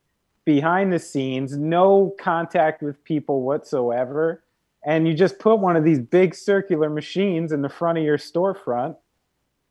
[0.46, 4.44] behind the scenes, no contact with people whatsoever,
[4.86, 8.18] and you just put one of these big circular machines in the front of your
[8.18, 8.98] storefront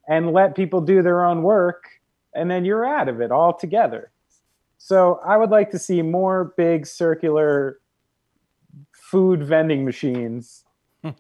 [0.09, 1.85] and let people do their own work,
[2.35, 4.11] and then you're out of it altogether.
[4.79, 7.79] So I would like to see more big circular
[8.92, 10.64] food vending machines
[11.05, 11.11] hmm.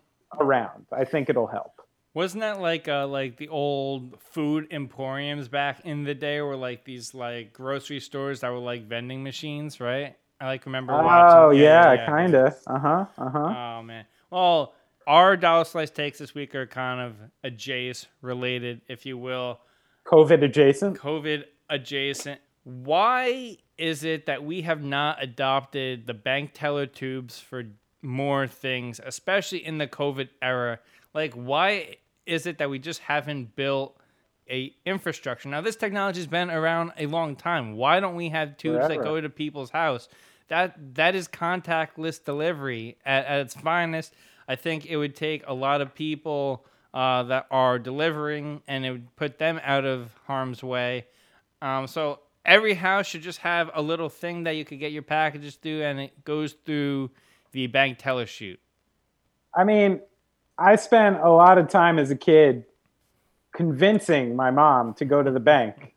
[0.40, 0.86] around.
[0.90, 1.81] I think it'll help.
[2.14, 6.84] Wasn't that like uh like the old food emporiums back in the day were like
[6.84, 10.16] these like grocery stores that were like vending machines, right?
[10.40, 11.38] I like remember watching.
[11.38, 12.54] Oh yeah, kind of.
[12.66, 13.04] Uh huh.
[13.16, 13.54] Uh huh.
[13.78, 14.04] Oh man.
[14.30, 14.74] Well,
[15.06, 19.60] our dollar slice takes this week are kind of adjacent related, if you will.
[20.04, 20.98] COVID adjacent.
[20.98, 22.40] COVID adjacent.
[22.64, 27.64] Why is it that we have not adopted the bank teller tubes for
[28.02, 30.78] more things, especially in the COVID era?
[31.14, 33.96] Like, why is it that we just haven't built
[34.50, 35.48] a infrastructure?
[35.48, 37.76] Now, this technology has been around a long time.
[37.76, 40.08] Why don't we have tubes that go to people's house?
[40.48, 44.14] That that is contactless delivery at, at its finest.
[44.48, 48.90] I think it would take a lot of people uh, that are delivering, and it
[48.90, 51.06] would put them out of harm's way.
[51.62, 55.02] Um, so every house should just have a little thing that you could get your
[55.02, 57.10] packages through, and it goes through
[57.52, 58.60] the bank teller chute.
[59.54, 60.00] I mean,
[60.58, 62.64] I spent a lot of time as a kid
[63.52, 65.94] convincing my mom to go to the bank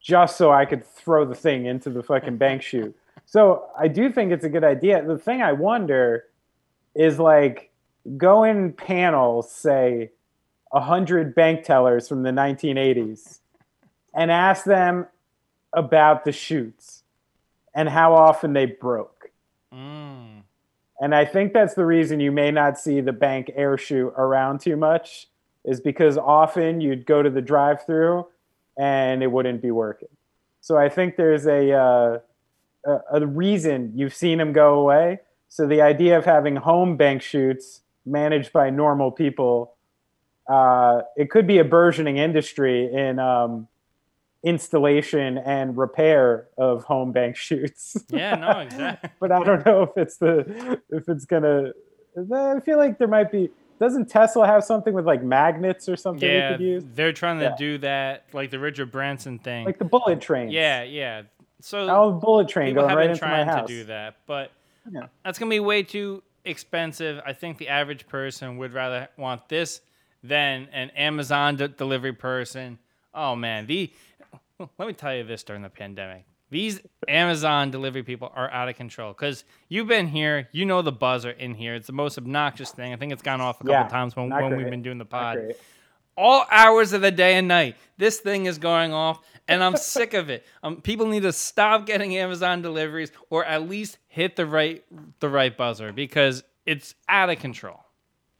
[0.00, 2.94] just so I could throw the thing into the fucking bank chute.
[3.26, 5.02] So I do think it's a good idea.
[5.02, 6.24] The thing I wonder
[6.94, 7.72] is like
[8.16, 10.10] go in panels, say
[10.72, 13.38] a hundred bank tellers from the 1980s,
[14.14, 15.06] and ask them
[15.72, 17.02] about the chutes
[17.74, 19.30] and how often they broke.
[19.72, 20.33] Mm.
[21.04, 24.62] And I think that's the reason you may not see the bank air chute around
[24.62, 25.28] too much,
[25.62, 28.26] is because often you'd go to the drive through
[28.78, 30.08] and it wouldn't be working.
[30.62, 32.18] So I think there's a, uh,
[32.86, 35.20] a, a reason you've seen them go away.
[35.50, 39.74] So the idea of having home bank chutes managed by normal people,
[40.48, 43.68] uh, it could be a burgeoning industry in um,
[44.44, 47.96] installation and repair of home bank chutes.
[48.10, 49.10] Yeah, no, exactly.
[49.20, 51.72] but I don't know if it's the if it's gonna.
[52.32, 53.50] I feel like there might be.
[53.80, 57.38] Doesn't Tesla have something with like magnets or something we yeah, could use, they're trying
[57.40, 57.56] to Yeah.
[57.58, 59.64] do that, like the Richard Branson thing.
[59.64, 60.48] like the bullet train.
[60.50, 61.22] yeah, yeah.
[61.60, 63.68] So Oh, bullet train going right into my trying house.
[63.68, 64.52] to do that, but
[64.90, 65.06] Yeah.
[65.24, 67.20] that's gonna be way too expensive.
[67.26, 69.80] I think the average person would rather want this
[70.22, 72.78] than an Amazon de- delivery person.
[73.12, 73.90] Oh man, the
[74.78, 76.24] let me tell you this during the pandemic.
[76.50, 80.92] These Amazon delivery people are out of control because you've been here, you know the
[80.92, 81.74] buzzer in here.
[81.74, 82.92] It's the most obnoxious thing.
[82.92, 85.04] I think it's gone off a couple Yeah, times when, when we've been doing the
[85.04, 85.54] pod
[86.16, 87.76] all hours of the day and night.
[87.96, 90.46] This thing is going off, and I'm sick of it.
[90.62, 94.84] Um, people need to stop getting Amazon deliveries, or at least hit the right
[95.20, 97.80] the right buzzer because it's out of control.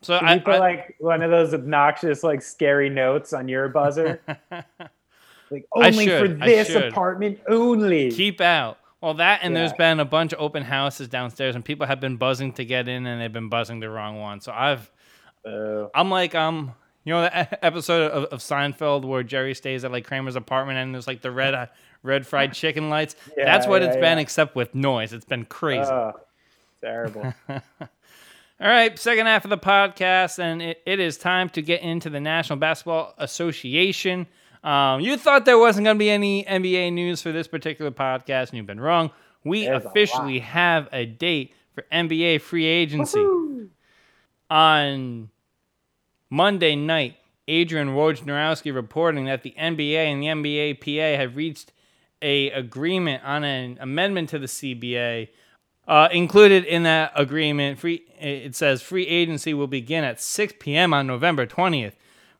[0.02, 3.48] So Can I, you put I- like one of those obnoxious, like scary notes on
[3.48, 4.20] your buzzer?
[5.50, 8.10] like only for should, I this apartment only.
[8.10, 8.78] keep out.
[9.00, 12.16] Well, that and there's been a bunch of open houses downstairs, and people have been
[12.16, 14.40] buzzing to get in, and they've been buzzing the wrong one.
[14.40, 14.90] So I've
[15.46, 15.90] Oh.
[15.94, 16.74] I'm like um.
[17.06, 20.94] You know the episode of, of Seinfeld where Jerry stays at like Kramer's apartment and
[20.94, 21.68] there's like the red
[22.02, 23.14] red fried chicken lights.
[23.36, 25.12] Yeah, That's what yeah, it's been, except with noise.
[25.12, 25.90] It's been crazy.
[25.90, 26.12] Oh,
[26.80, 27.34] terrible.
[27.48, 27.58] All
[28.60, 32.20] right, second half of the podcast, and it, it is time to get into the
[32.20, 34.26] National Basketball Association.
[34.64, 38.48] Um, you thought there wasn't going to be any NBA news for this particular podcast,
[38.48, 39.10] and you've been wrong.
[39.44, 40.48] We There's officially lot.
[40.48, 43.20] have a date for NBA free agency.
[43.20, 43.68] Woo.
[44.50, 45.28] On
[46.30, 51.72] Monday night, Adrian Wojnarowski reporting that the NBA and the NBA PA have reached
[52.22, 55.28] a agreement on an amendment to the CBA.
[55.86, 60.94] Uh, included in that agreement, free it says free agency will begin at 6 p.m.
[60.94, 61.92] on November 20th,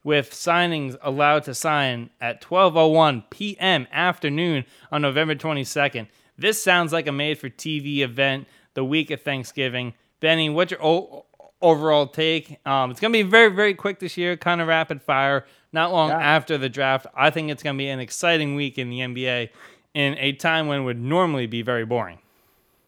[0.05, 3.87] with signings allowed to sign at 12:01 p.m.
[3.91, 6.07] afternoon on November 22nd.
[6.37, 9.93] This sounds like a made-for-TV event the week of Thanksgiving.
[10.19, 11.25] Benny, what's your o-
[11.61, 12.59] overall take?
[12.67, 15.45] Um, it's gonna be very, very quick this year, kind of rapid fire.
[15.73, 16.19] not long Yeah.
[16.19, 17.05] after the draft.
[17.17, 19.49] I think it's going to be an exciting week in the NBA
[19.93, 22.17] in a time when it would normally be very boring.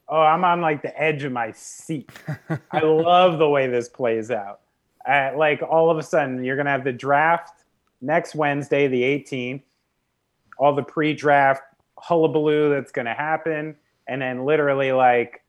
[0.07, 2.09] Oh, I'm on like the edge of my seat.
[2.71, 4.61] I love the way this plays out.
[5.07, 7.63] Like all of a sudden, you're gonna have the draft
[8.01, 9.63] next Wednesday, the 18th.
[10.57, 11.61] All the pre-draft
[11.97, 13.75] hullabaloo that's gonna happen,
[14.07, 15.43] and then literally like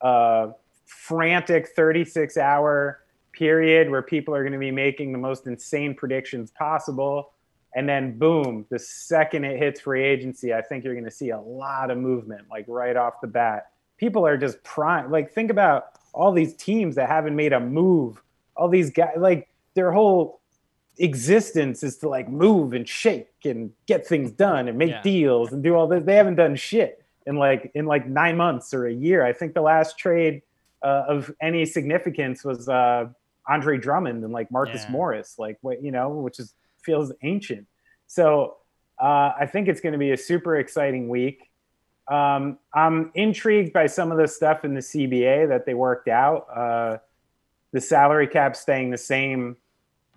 [0.00, 0.50] a
[0.86, 7.32] frantic 36-hour period where people are gonna be making the most insane predictions possible.
[7.74, 11.40] And then boom, the second it hits free agency, I think you're gonna see a
[11.40, 13.66] lot of movement, like right off the bat
[14.00, 15.10] people are just prime.
[15.10, 18.20] Like, think about all these teams that haven't made a move.
[18.60, 20.40] All these guys, like, their whole
[20.98, 25.02] existence is to like move and shake and get things done and make Yeah.
[25.02, 26.04] deals and do all this.
[26.04, 29.24] They haven't done shit in like in like nine months or a year.
[29.24, 30.42] I think the last trade
[30.82, 33.06] uh, of any significance was uh,
[33.48, 34.90] Andre Drummond and like Marcus Yeah.
[34.92, 37.66] Morris, like what you know, which is feels ancient.
[38.06, 38.56] So
[39.00, 41.50] uh, I think it's going to be a super exciting week.
[42.08, 46.46] Um, I'm intrigued by some of the stuff in the CBA that they worked out.
[47.72, 49.56] The salary cap staying the same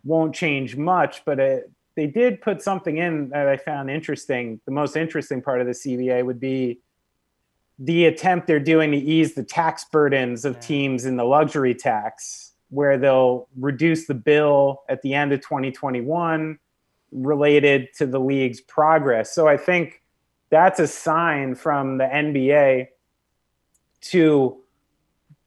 [0.03, 4.59] won't change much, but it, they did put something in that I found interesting.
[4.65, 6.79] The most interesting part of the CBA would be
[7.79, 12.53] the attempt they're doing to ease the tax burdens of teams in the luxury tax,
[12.69, 16.57] where they'll reduce the bill at the end of 2021
[17.11, 19.33] related to the league's progress.
[19.33, 20.01] So I think
[20.49, 22.87] that's a sign from the NBA
[24.01, 24.57] to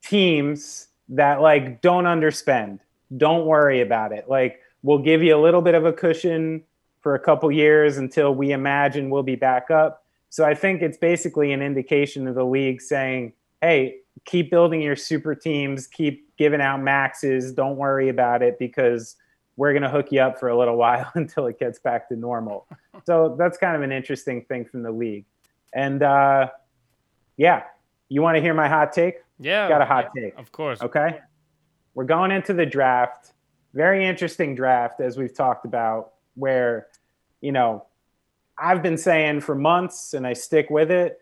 [0.02, 2.80] teams that like don't underspend.
[3.16, 4.28] Don't worry about it.
[4.28, 6.62] Like we'll give you a little bit of a cushion
[7.00, 10.04] for a couple years until we imagine we'll be back up.
[10.28, 14.96] So I think it's basically an indication of the league saying, "Hey, keep building your
[14.96, 19.16] super teams, keep giving out maxes, don't worry about it because
[19.56, 22.16] we're going to hook you up for a little while until it gets back to
[22.16, 22.66] normal."
[23.06, 25.24] so that's kind of an interesting thing from the league.
[25.72, 26.48] And uh
[27.36, 27.64] yeah,
[28.08, 29.16] you want to hear my hot take?
[29.38, 29.68] Yeah.
[29.68, 30.36] Got a hot take.
[30.38, 30.80] Of course.
[30.80, 31.18] Okay.
[31.94, 33.32] We're going into the draft.
[33.74, 36.86] Very interesting draft, as we've talked about, where,
[37.40, 37.86] you know,
[38.58, 41.20] I've been saying for months and I stick with it.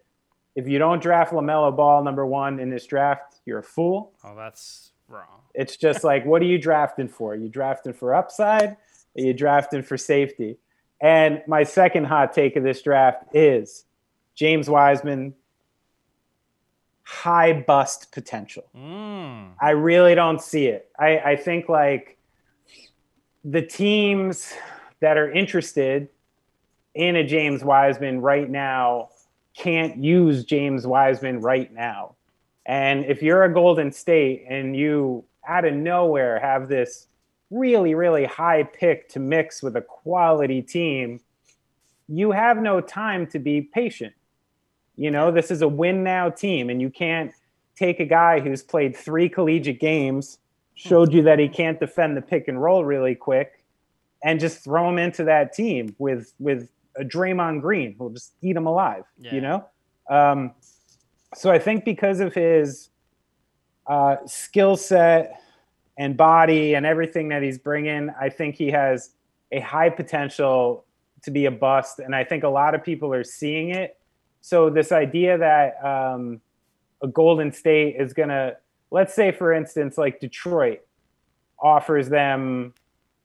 [0.54, 4.12] If you don't draft LaMelo Ball number one in this draft, you're a fool.
[4.22, 5.42] Oh, that's wrong.
[5.54, 7.32] It's just like, what are you drafting for?
[7.32, 8.70] Are you drafting for upside?
[9.16, 10.58] Are you drafting for safety?
[11.00, 13.84] And my second hot take of this draft is
[14.36, 15.34] James Wiseman,
[17.04, 18.64] high bust potential.
[18.76, 19.50] Mm.
[19.60, 20.90] I really don't see it.
[20.98, 22.18] I, I think like
[23.44, 24.54] the teams
[25.00, 26.08] that are interested
[26.94, 29.10] in a James Wiseman right now
[29.54, 32.14] can't use James Wiseman right now.
[32.66, 37.08] And if you're a Golden State and you out of nowhere have this
[37.50, 41.20] really, really high pick to mix with a quality team,
[42.08, 44.14] you have no time to be patient.
[44.96, 47.32] You know, this is a win now team, and you can't
[47.76, 50.38] take a guy who's played three collegiate games,
[50.74, 53.64] showed you that he can't defend the pick and roll really quick,
[54.22, 58.56] and just throw him into that team with with a Draymond Green who'll just eat
[58.56, 59.04] him alive.
[59.18, 59.34] Yeah.
[59.34, 59.68] You know,
[60.08, 60.52] um,
[61.34, 62.90] so I think because of his
[63.86, 65.40] uh, skill set
[65.98, 69.10] and body and everything that he's bringing, I think he has
[69.52, 70.84] a high potential
[71.22, 73.96] to be a bust, and I think a lot of people are seeing it.
[74.44, 76.38] So this idea that um,
[77.02, 78.54] a Golden State is going to,
[78.90, 80.80] let's say, for instance, like Detroit
[81.58, 82.74] offers them,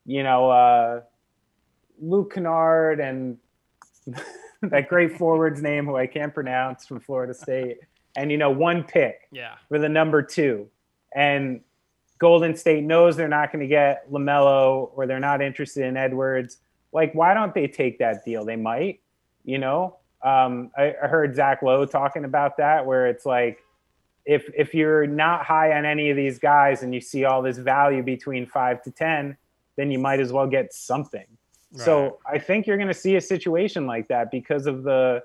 [0.05, 1.01] you know, uh,
[2.01, 3.37] Luke Kennard and
[4.61, 7.79] that great forward's name who I can't pronounce from Florida State,
[8.15, 9.55] and you know, one pick Yeah.
[9.67, 10.69] for the number two,
[11.13, 11.59] and
[12.17, 16.59] Golden State knows they're not going to get Lamelo or they're not interested in Edwards.
[16.93, 18.45] Like, why don't they take that deal?
[18.45, 19.01] They might,
[19.43, 19.97] you know.
[20.21, 23.63] Um, I, I heard Zach Lowe talking about that, where it's like,
[24.25, 27.57] if if you're not high on any of these guys and you see all this
[27.57, 29.37] value between five to ten,
[29.77, 31.25] then you might as well get something.
[31.71, 35.23] So I think you're going to see a situation like that because of the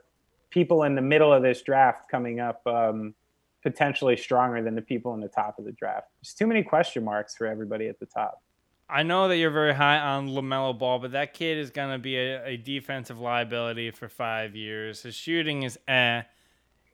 [0.50, 3.14] people in the middle of this draft coming up um,
[3.62, 6.08] potentially stronger than the people in the top of the draft.
[6.20, 8.42] There's too many question marks for everybody at the top.
[8.88, 12.16] I know that you're very high on Lamelo Ball, but that kid is gonna be
[12.16, 15.02] a, a defensive liability for five years.
[15.02, 16.22] His shooting is eh.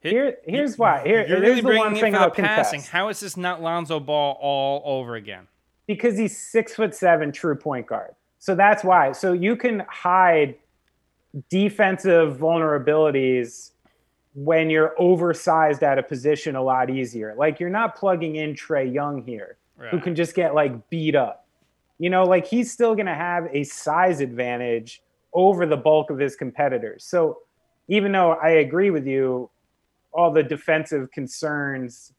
[0.02, 1.02] Here, here's why.
[1.04, 2.78] Here, You're here's really the one bringing it thing for I'll the passing.
[2.80, 2.92] contest.
[2.92, 5.46] How is this not Lonzo Ball all over again?
[5.86, 8.14] because he's six foot seven, true point guard.
[8.38, 9.10] So that's why.
[9.10, 10.54] So you can hide
[11.48, 13.72] defensive vulnerabilities
[14.34, 17.34] when you're oversized at a position a lot easier.
[17.36, 19.56] Like you're not plugging in Trae Young here,
[19.90, 21.39] who can just get like beat up.
[22.00, 25.02] You know, like he's still going to have a size advantage
[25.34, 27.04] over the bulk of his competitors.
[27.04, 27.40] So
[27.88, 29.50] even though I agree with you,
[30.10, 32.14] all the defensive concerns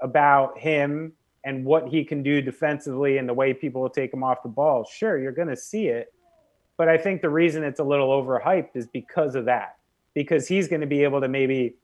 [0.00, 4.22] about him and what he can do defensively and the way people will take him
[4.22, 6.12] off the ball, sure, you're going to see it.
[6.76, 9.78] But I think the reason it's a little overhyped is because of that,
[10.14, 11.74] because he's going to be able to maybe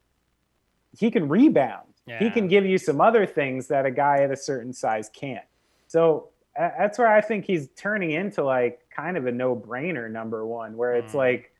[0.96, 1.88] he can rebound.
[2.06, 2.20] Yeah.
[2.20, 5.44] He can give you some other things that a guy at a certain size can't.
[5.88, 10.76] So that's where I think he's turning into like kind of a no-brainer number one,
[10.76, 11.18] where it's mm.
[11.18, 11.54] like,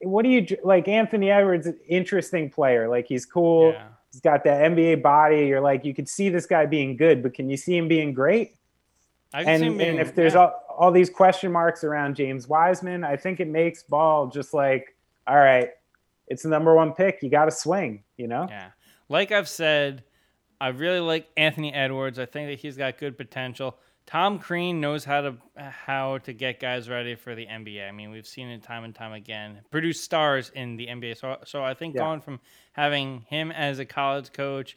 [0.00, 0.88] what do you like?
[0.88, 2.88] Anthony Edwards, interesting player.
[2.88, 3.72] Like he's cool.
[3.72, 3.88] Yeah.
[4.10, 5.46] He's got that NBA body.
[5.46, 8.14] You're like, you could see this guy being good, but can you see him being
[8.14, 8.54] great?
[9.32, 10.40] and, being, and if there's yeah.
[10.40, 14.96] all, all these question marks around James Wiseman, I think it makes ball just like,
[15.26, 15.70] all right,
[16.28, 17.18] it's the number one pick.
[17.22, 18.46] You got to swing, you know?
[18.48, 18.68] Yeah.
[19.08, 20.04] Like I've said,
[20.60, 22.18] I really like Anthony Edwards.
[22.18, 23.76] I think that he's got good potential.
[24.06, 27.88] Tom Crean knows how to how to get guys ready for the NBA.
[27.88, 29.60] I mean, we've seen it time and time again.
[29.70, 31.16] Produce stars in the NBA.
[31.16, 32.02] So so I think yeah.
[32.02, 32.40] going from
[32.72, 34.76] having him as a college coach,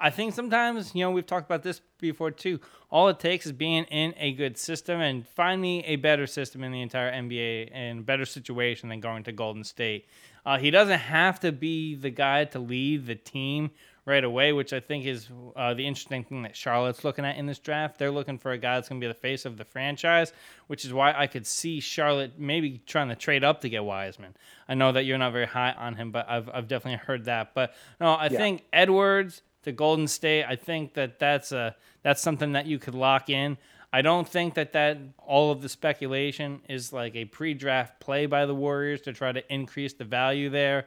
[0.00, 2.60] I think sometimes, you know, we've talked about this before too.
[2.90, 6.62] All it takes is being in a good system and find me a better system
[6.62, 10.06] in the entire NBA and better situation than going to Golden State.
[10.46, 13.70] Uh, he doesn't have to be the guy to lead the team
[14.08, 17.44] right away, which I think is uh, the interesting thing that Charlotte's looking at in
[17.44, 17.98] this draft.
[17.98, 20.32] They're looking for a guy that's going to be the face of the franchise,
[20.66, 24.34] which is why I could see Charlotte maybe trying to trade up to get Wiseman.
[24.66, 27.52] I know that you're not very high on him, but I've, I've definitely heard that.
[27.54, 28.38] But no, I yeah.
[28.38, 32.94] think Edwards to Golden State, I think that that's a that's something that you could
[32.94, 33.58] lock in.
[33.92, 38.46] I don't think that that all of the speculation is like a pre-draft play by
[38.46, 40.86] the Warriors to try to increase the value there.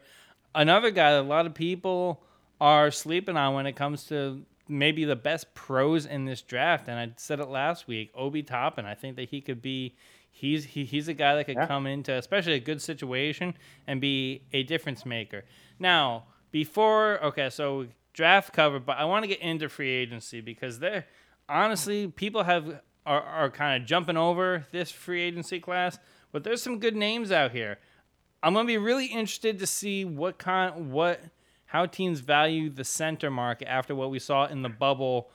[0.56, 2.24] Another guy that a lot of people
[2.62, 6.88] are sleeping on when it comes to maybe the best pros in this draft.
[6.88, 8.86] And I said it last week, Obi Toppin.
[8.86, 9.96] I think that he could be.
[10.34, 11.68] He's he, he's a guy that could yeah.
[11.68, 13.54] come into especially a good situation
[13.86, 15.44] and be a difference maker.
[15.78, 20.80] Now, before okay, so draft cover, but I want to get into free agency because
[20.80, 21.06] there
[21.50, 26.00] honestly people have are, are kind of jumping over this free agency class,
[26.32, 27.78] but there's some good names out here.
[28.42, 31.20] I'm gonna be really interested to see what kind what
[31.72, 35.30] how teams value the center market after what we saw in the bubble.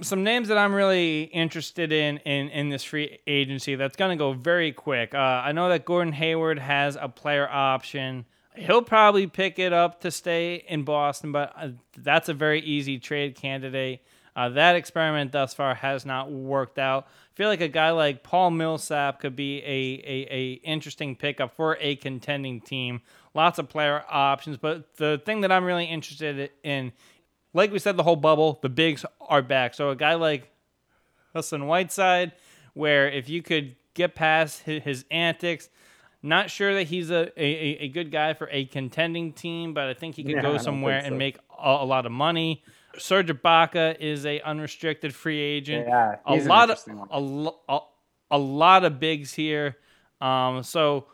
[0.00, 4.16] Some names that I'm really interested in in, in this free agency that's going to
[4.16, 5.12] go very quick.
[5.12, 8.26] Uh, I know that Gordon Hayward has a player option.
[8.54, 13.00] He'll probably pick it up to stay in Boston, but uh, that's a very easy
[13.00, 14.02] trade candidate.
[14.36, 17.08] Uh, that experiment thus far has not worked out.
[17.32, 21.56] I feel like a guy like Paul Millsap could be a, a, a interesting pickup
[21.56, 23.00] for a contending team
[23.34, 24.56] lots of player options.
[24.56, 26.92] But the thing that I'm really interested in,
[27.52, 29.74] like we said, the whole bubble, the bigs are back.
[29.74, 30.50] So a guy like
[31.34, 32.32] Hassan Whiteside,
[32.74, 35.68] where if you could get past his, antics,
[36.22, 39.94] not sure that he's a, a, a, good guy for a contending team, but I
[39.94, 41.08] think he could yeah, go somewhere so.
[41.08, 42.62] and make a, a, lot of money.
[42.96, 45.88] Serge Ibaka is a unrestricted free agent.
[45.88, 46.78] Yeah, a lot of
[47.10, 47.80] a, a,
[48.30, 49.76] a lot of bigs here.
[50.20, 51.06] Um, so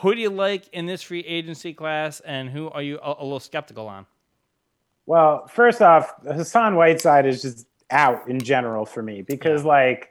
[0.00, 3.22] who do you like in this free agency class, and who are you a, a
[3.22, 4.06] little skeptical on?
[5.06, 9.68] Well, first off, Hassan Whiteside is just out in general for me because, yeah.
[9.68, 10.10] like,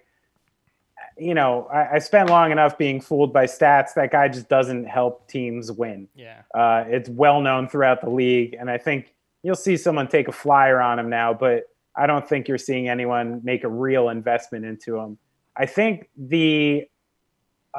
[1.18, 3.94] you know, I, I spent long enough being fooled by stats.
[3.96, 6.08] That guy just doesn't help teams win.
[6.16, 9.14] Yeah, uh, it's well known throughout the league, and I think
[9.44, 11.64] you'll see someone take a flyer on him now, but
[11.96, 15.18] I don't think you're seeing anyone make a real investment into him.
[15.56, 16.89] I think the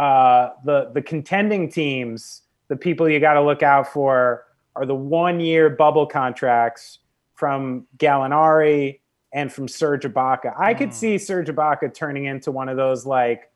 [0.01, 4.95] uh, the the contending teams, the people you got to look out for are the
[4.95, 7.01] one year bubble contracts
[7.35, 9.01] from Gallinari
[9.35, 10.55] and from Serge Ibaka.
[10.59, 10.79] I mm.
[10.79, 13.53] could see Serge Ibaka turning into one of those like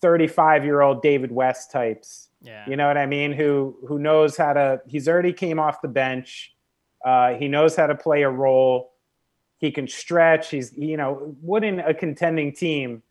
[0.00, 2.28] 35 year old David West types.
[2.40, 2.64] Yeah.
[2.68, 3.32] You know what I mean?
[3.32, 6.54] Who who knows how to he's already came off the bench.
[7.04, 8.92] Uh, he knows how to play a role.
[9.56, 10.50] He can stretch.
[10.50, 13.02] He's you know, wouldn't a contending team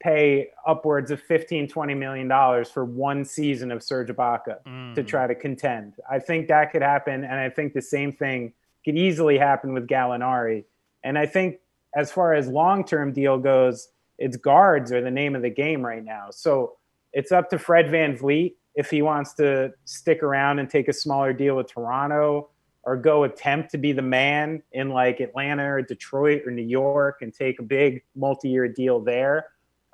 [0.00, 4.94] pay upwards of 15 20 million dollars for one season of Serge Ibaka mm.
[4.94, 5.94] to try to contend.
[6.10, 8.52] I think that could happen and I think the same thing
[8.84, 10.64] could easily happen with Gallinari.
[11.02, 11.60] And I think
[11.94, 13.88] as far as long-term deal goes,
[14.18, 16.28] it's guards are the name of the game right now.
[16.30, 16.76] So
[17.12, 20.92] it's up to Fred Van VanVleet if he wants to stick around and take a
[20.92, 22.50] smaller deal with Toronto
[22.82, 27.22] or go attempt to be the man in like Atlanta or Detroit or New York
[27.22, 29.46] and take a big multi-year deal there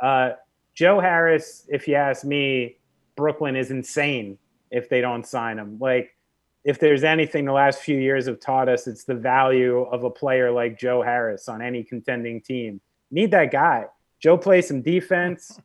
[0.03, 0.32] uh,
[0.74, 2.76] Joe Harris, if you ask me,
[3.16, 4.38] Brooklyn is insane
[4.70, 5.78] if they don't sign him.
[5.80, 6.16] Like,
[6.64, 10.11] if there's anything the last few years have taught us, it's the value of a
[10.11, 12.80] player like Joe Harris on any contending team.
[13.11, 13.86] Need that guy.
[14.20, 15.61] Joe plays some defense,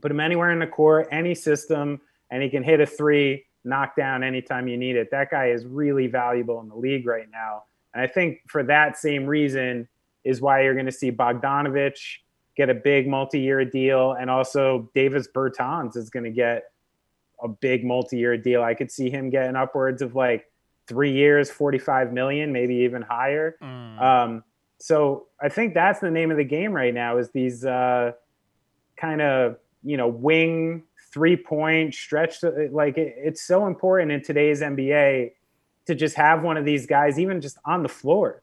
[0.00, 2.00] put him anywhere in the court, any system,
[2.30, 5.10] and he can hit a three, knock down anytime you need it.
[5.10, 7.64] That guy is really valuable in the league right now.
[7.92, 9.88] And I think for that same reason
[10.24, 12.18] is why you're going to see Bogdanovich
[12.56, 16.64] get a big multi-year deal, and also Davis Bertans is going to get
[17.42, 18.62] a big multi-year deal.
[18.62, 20.50] I could see him getting upwards of like
[20.86, 23.56] three years, 45 million, maybe even higher.
[23.62, 24.02] Mm.
[24.02, 24.44] Um,
[24.78, 28.12] so I think that's the name of the game right now is these uh,
[28.96, 30.82] kind of, you know, wing
[31.12, 32.42] three point stretch.
[32.42, 35.32] Like it, it's so important in today's NBA
[35.86, 38.41] to just have one of these guys, even just on the floor.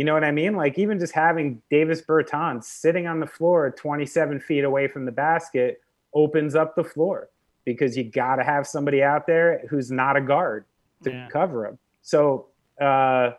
[0.00, 0.56] You know what I mean?
[0.56, 5.12] Like even just having Davis Bertans sitting on the floor 27 feet away from the
[5.12, 5.82] basket
[6.14, 7.28] opens up the floor
[7.66, 10.64] because you got to have somebody out there who's not a guard
[11.04, 11.28] to yeah.
[11.28, 11.78] cover him.
[12.00, 12.46] So
[12.80, 13.32] uh,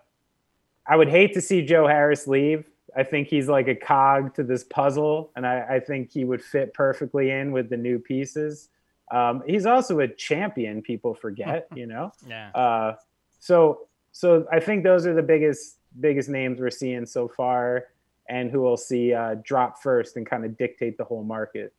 [0.86, 2.66] I would hate to see Joe Harris leave.
[2.95, 6.43] I think he's like a cog to this puzzle, and I, I think he would
[6.43, 8.70] fit perfectly in with the new pieces.
[9.09, 10.84] Um, he's also a champion.
[10.84, 12.12] People forget, you know.
[12.28, 12.51] yeah.
[12.51, 12.97] Uh,
[13.39, 17.86] so, so I think those are the biggest biggest names we're seeing so far,
[18.30, 21.74] and who we'll see uh, drop first and kind of dictate the whole market.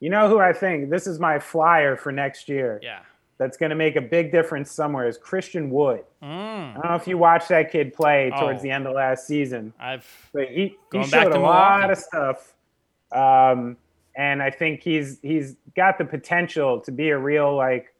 [0.00, 0.90] You know who I think?
[0.90, 2.80] This is my flyer for next year.
[2.82, 3.00] Yeah
[3.42, 6.04] that's going to make a big difference somewhere is Christian Wood.
[6.22, 6.26] Mm.
[6.28, 9.26] I don't know if you watched that kid play towards oh, the end of last
[9.26, 9.72] season.
[9.80, 12.54] I've but he, he showed a lot of stuff,
[13.10, 13.76] um,
[14.14, 17.92] and I think he's he's got the potential to be a real like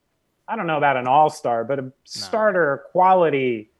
[0.47, 1.93] I don't know about an all star, but a no.
[2.05, 3.72] starter quality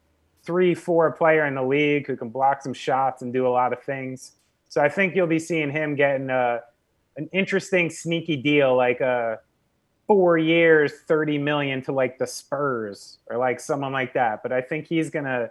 [0.43, 3.73] three four player in the league who can block some shots and do a lot
[3.73, 4.33] of things.
[4.69, 6.61] So I think you'll be seeing him getting a
[7.17, 9.39] an interesting sneaky deal like a
[10.07, 14.43] four years, 30 million to like the Spurs or like someone like that.
[14.43, 15.51] But I think he's going to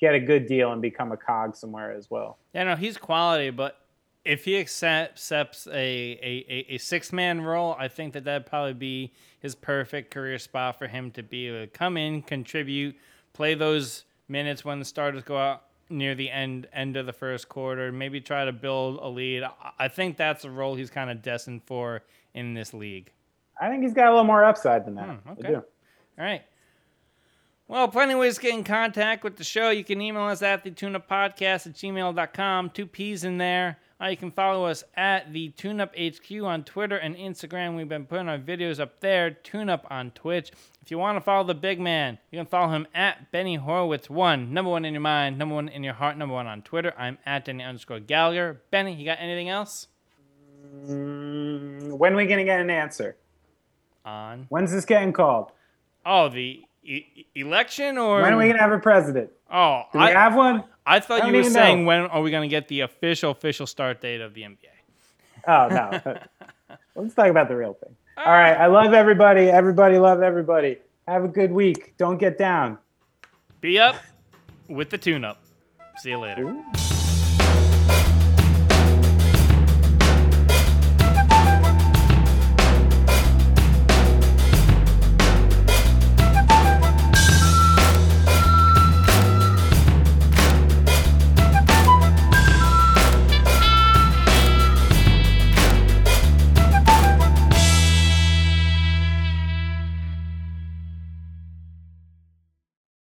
[0.00, 2.38] get a good deal and become a cog somewhere as well.
[2.54, 3.78] Yeah, no, he's quality, but
[4.24, 9.12] if he accepts a, a, a, six man role, I think that that'd probably be
[9.38, 12.96] his perfect career spot for him to be able to come in, contribute,
[13.32, 17.48] play those minutes when the starters go out near the end end of the first
[17.48, 19.44] quarter, maybe try to build a lead.
[19.78, 22.02] I think that's a role he's kind of destined for
[22.34, 23.12] in this league.
[23.60, 25.08] I think he's got a little more upside than that.
[25.08, 25.54] Hmm, okay.
[25.54, 25.62] All
[26.18, 26.42] right.
[27.68, 29.70] Well, plenty of ways to get in contact with the show.
[29.70, 32.70] You can email us at the tuneup podcast at gmail.com.
[32.70, 33.78] Two P's in there.
[34.00, 37.76] Uh, you can follow us at the TuneUp HQ on Twitter and Instagram.
[37.76, 39.30] We've been putting our videos up there.
[39.30, 40.50] TuneUp on Twitch.
[40.82, 44.10] If you want to follow the big man, you can follow him at Benny Horowitz
[44.10, 44.52] one.
[44.52, 46.92] Number one in your mind, number one in your heart, number one on Twitter.
[46.98, 48.60] I'm at Denny underscore Gallagher.
[48.70, 49.88] Benny, you got anything else?
[50.86, 53.16] Mm, when are we gonna get an answer?
[54.06, 54.46] on.
[54.48, 55.50] When's this getting called?
[56.04, 59.30] Oh, the e- election or when are we gonna have a president?
[59.52, 60.64] Oh, do we I, have one?
[60.86, 61.86] I thought I you were saying know.
[61.88, 64.56] when are we gonna get the official official start date of the NBA?
[65.48, 66.18] Oh no.
[66.94, 67.94] Let's talk about the real thing.
[68.16, 68.24] Ah.
[68.26, 68.54] All right.
[68.54, 69.50] I love everybody.
[69.50, 70.78] Everybody love everybody.
[71.06, 71.94] Have a good week.
[71.98, 72.78] Don't get down.
[73.60, 73.96] Be up
[74.68, 75.42] with the tune up.
[75.98, 76.44] See you later.
[76.44, 76.64] Ooh.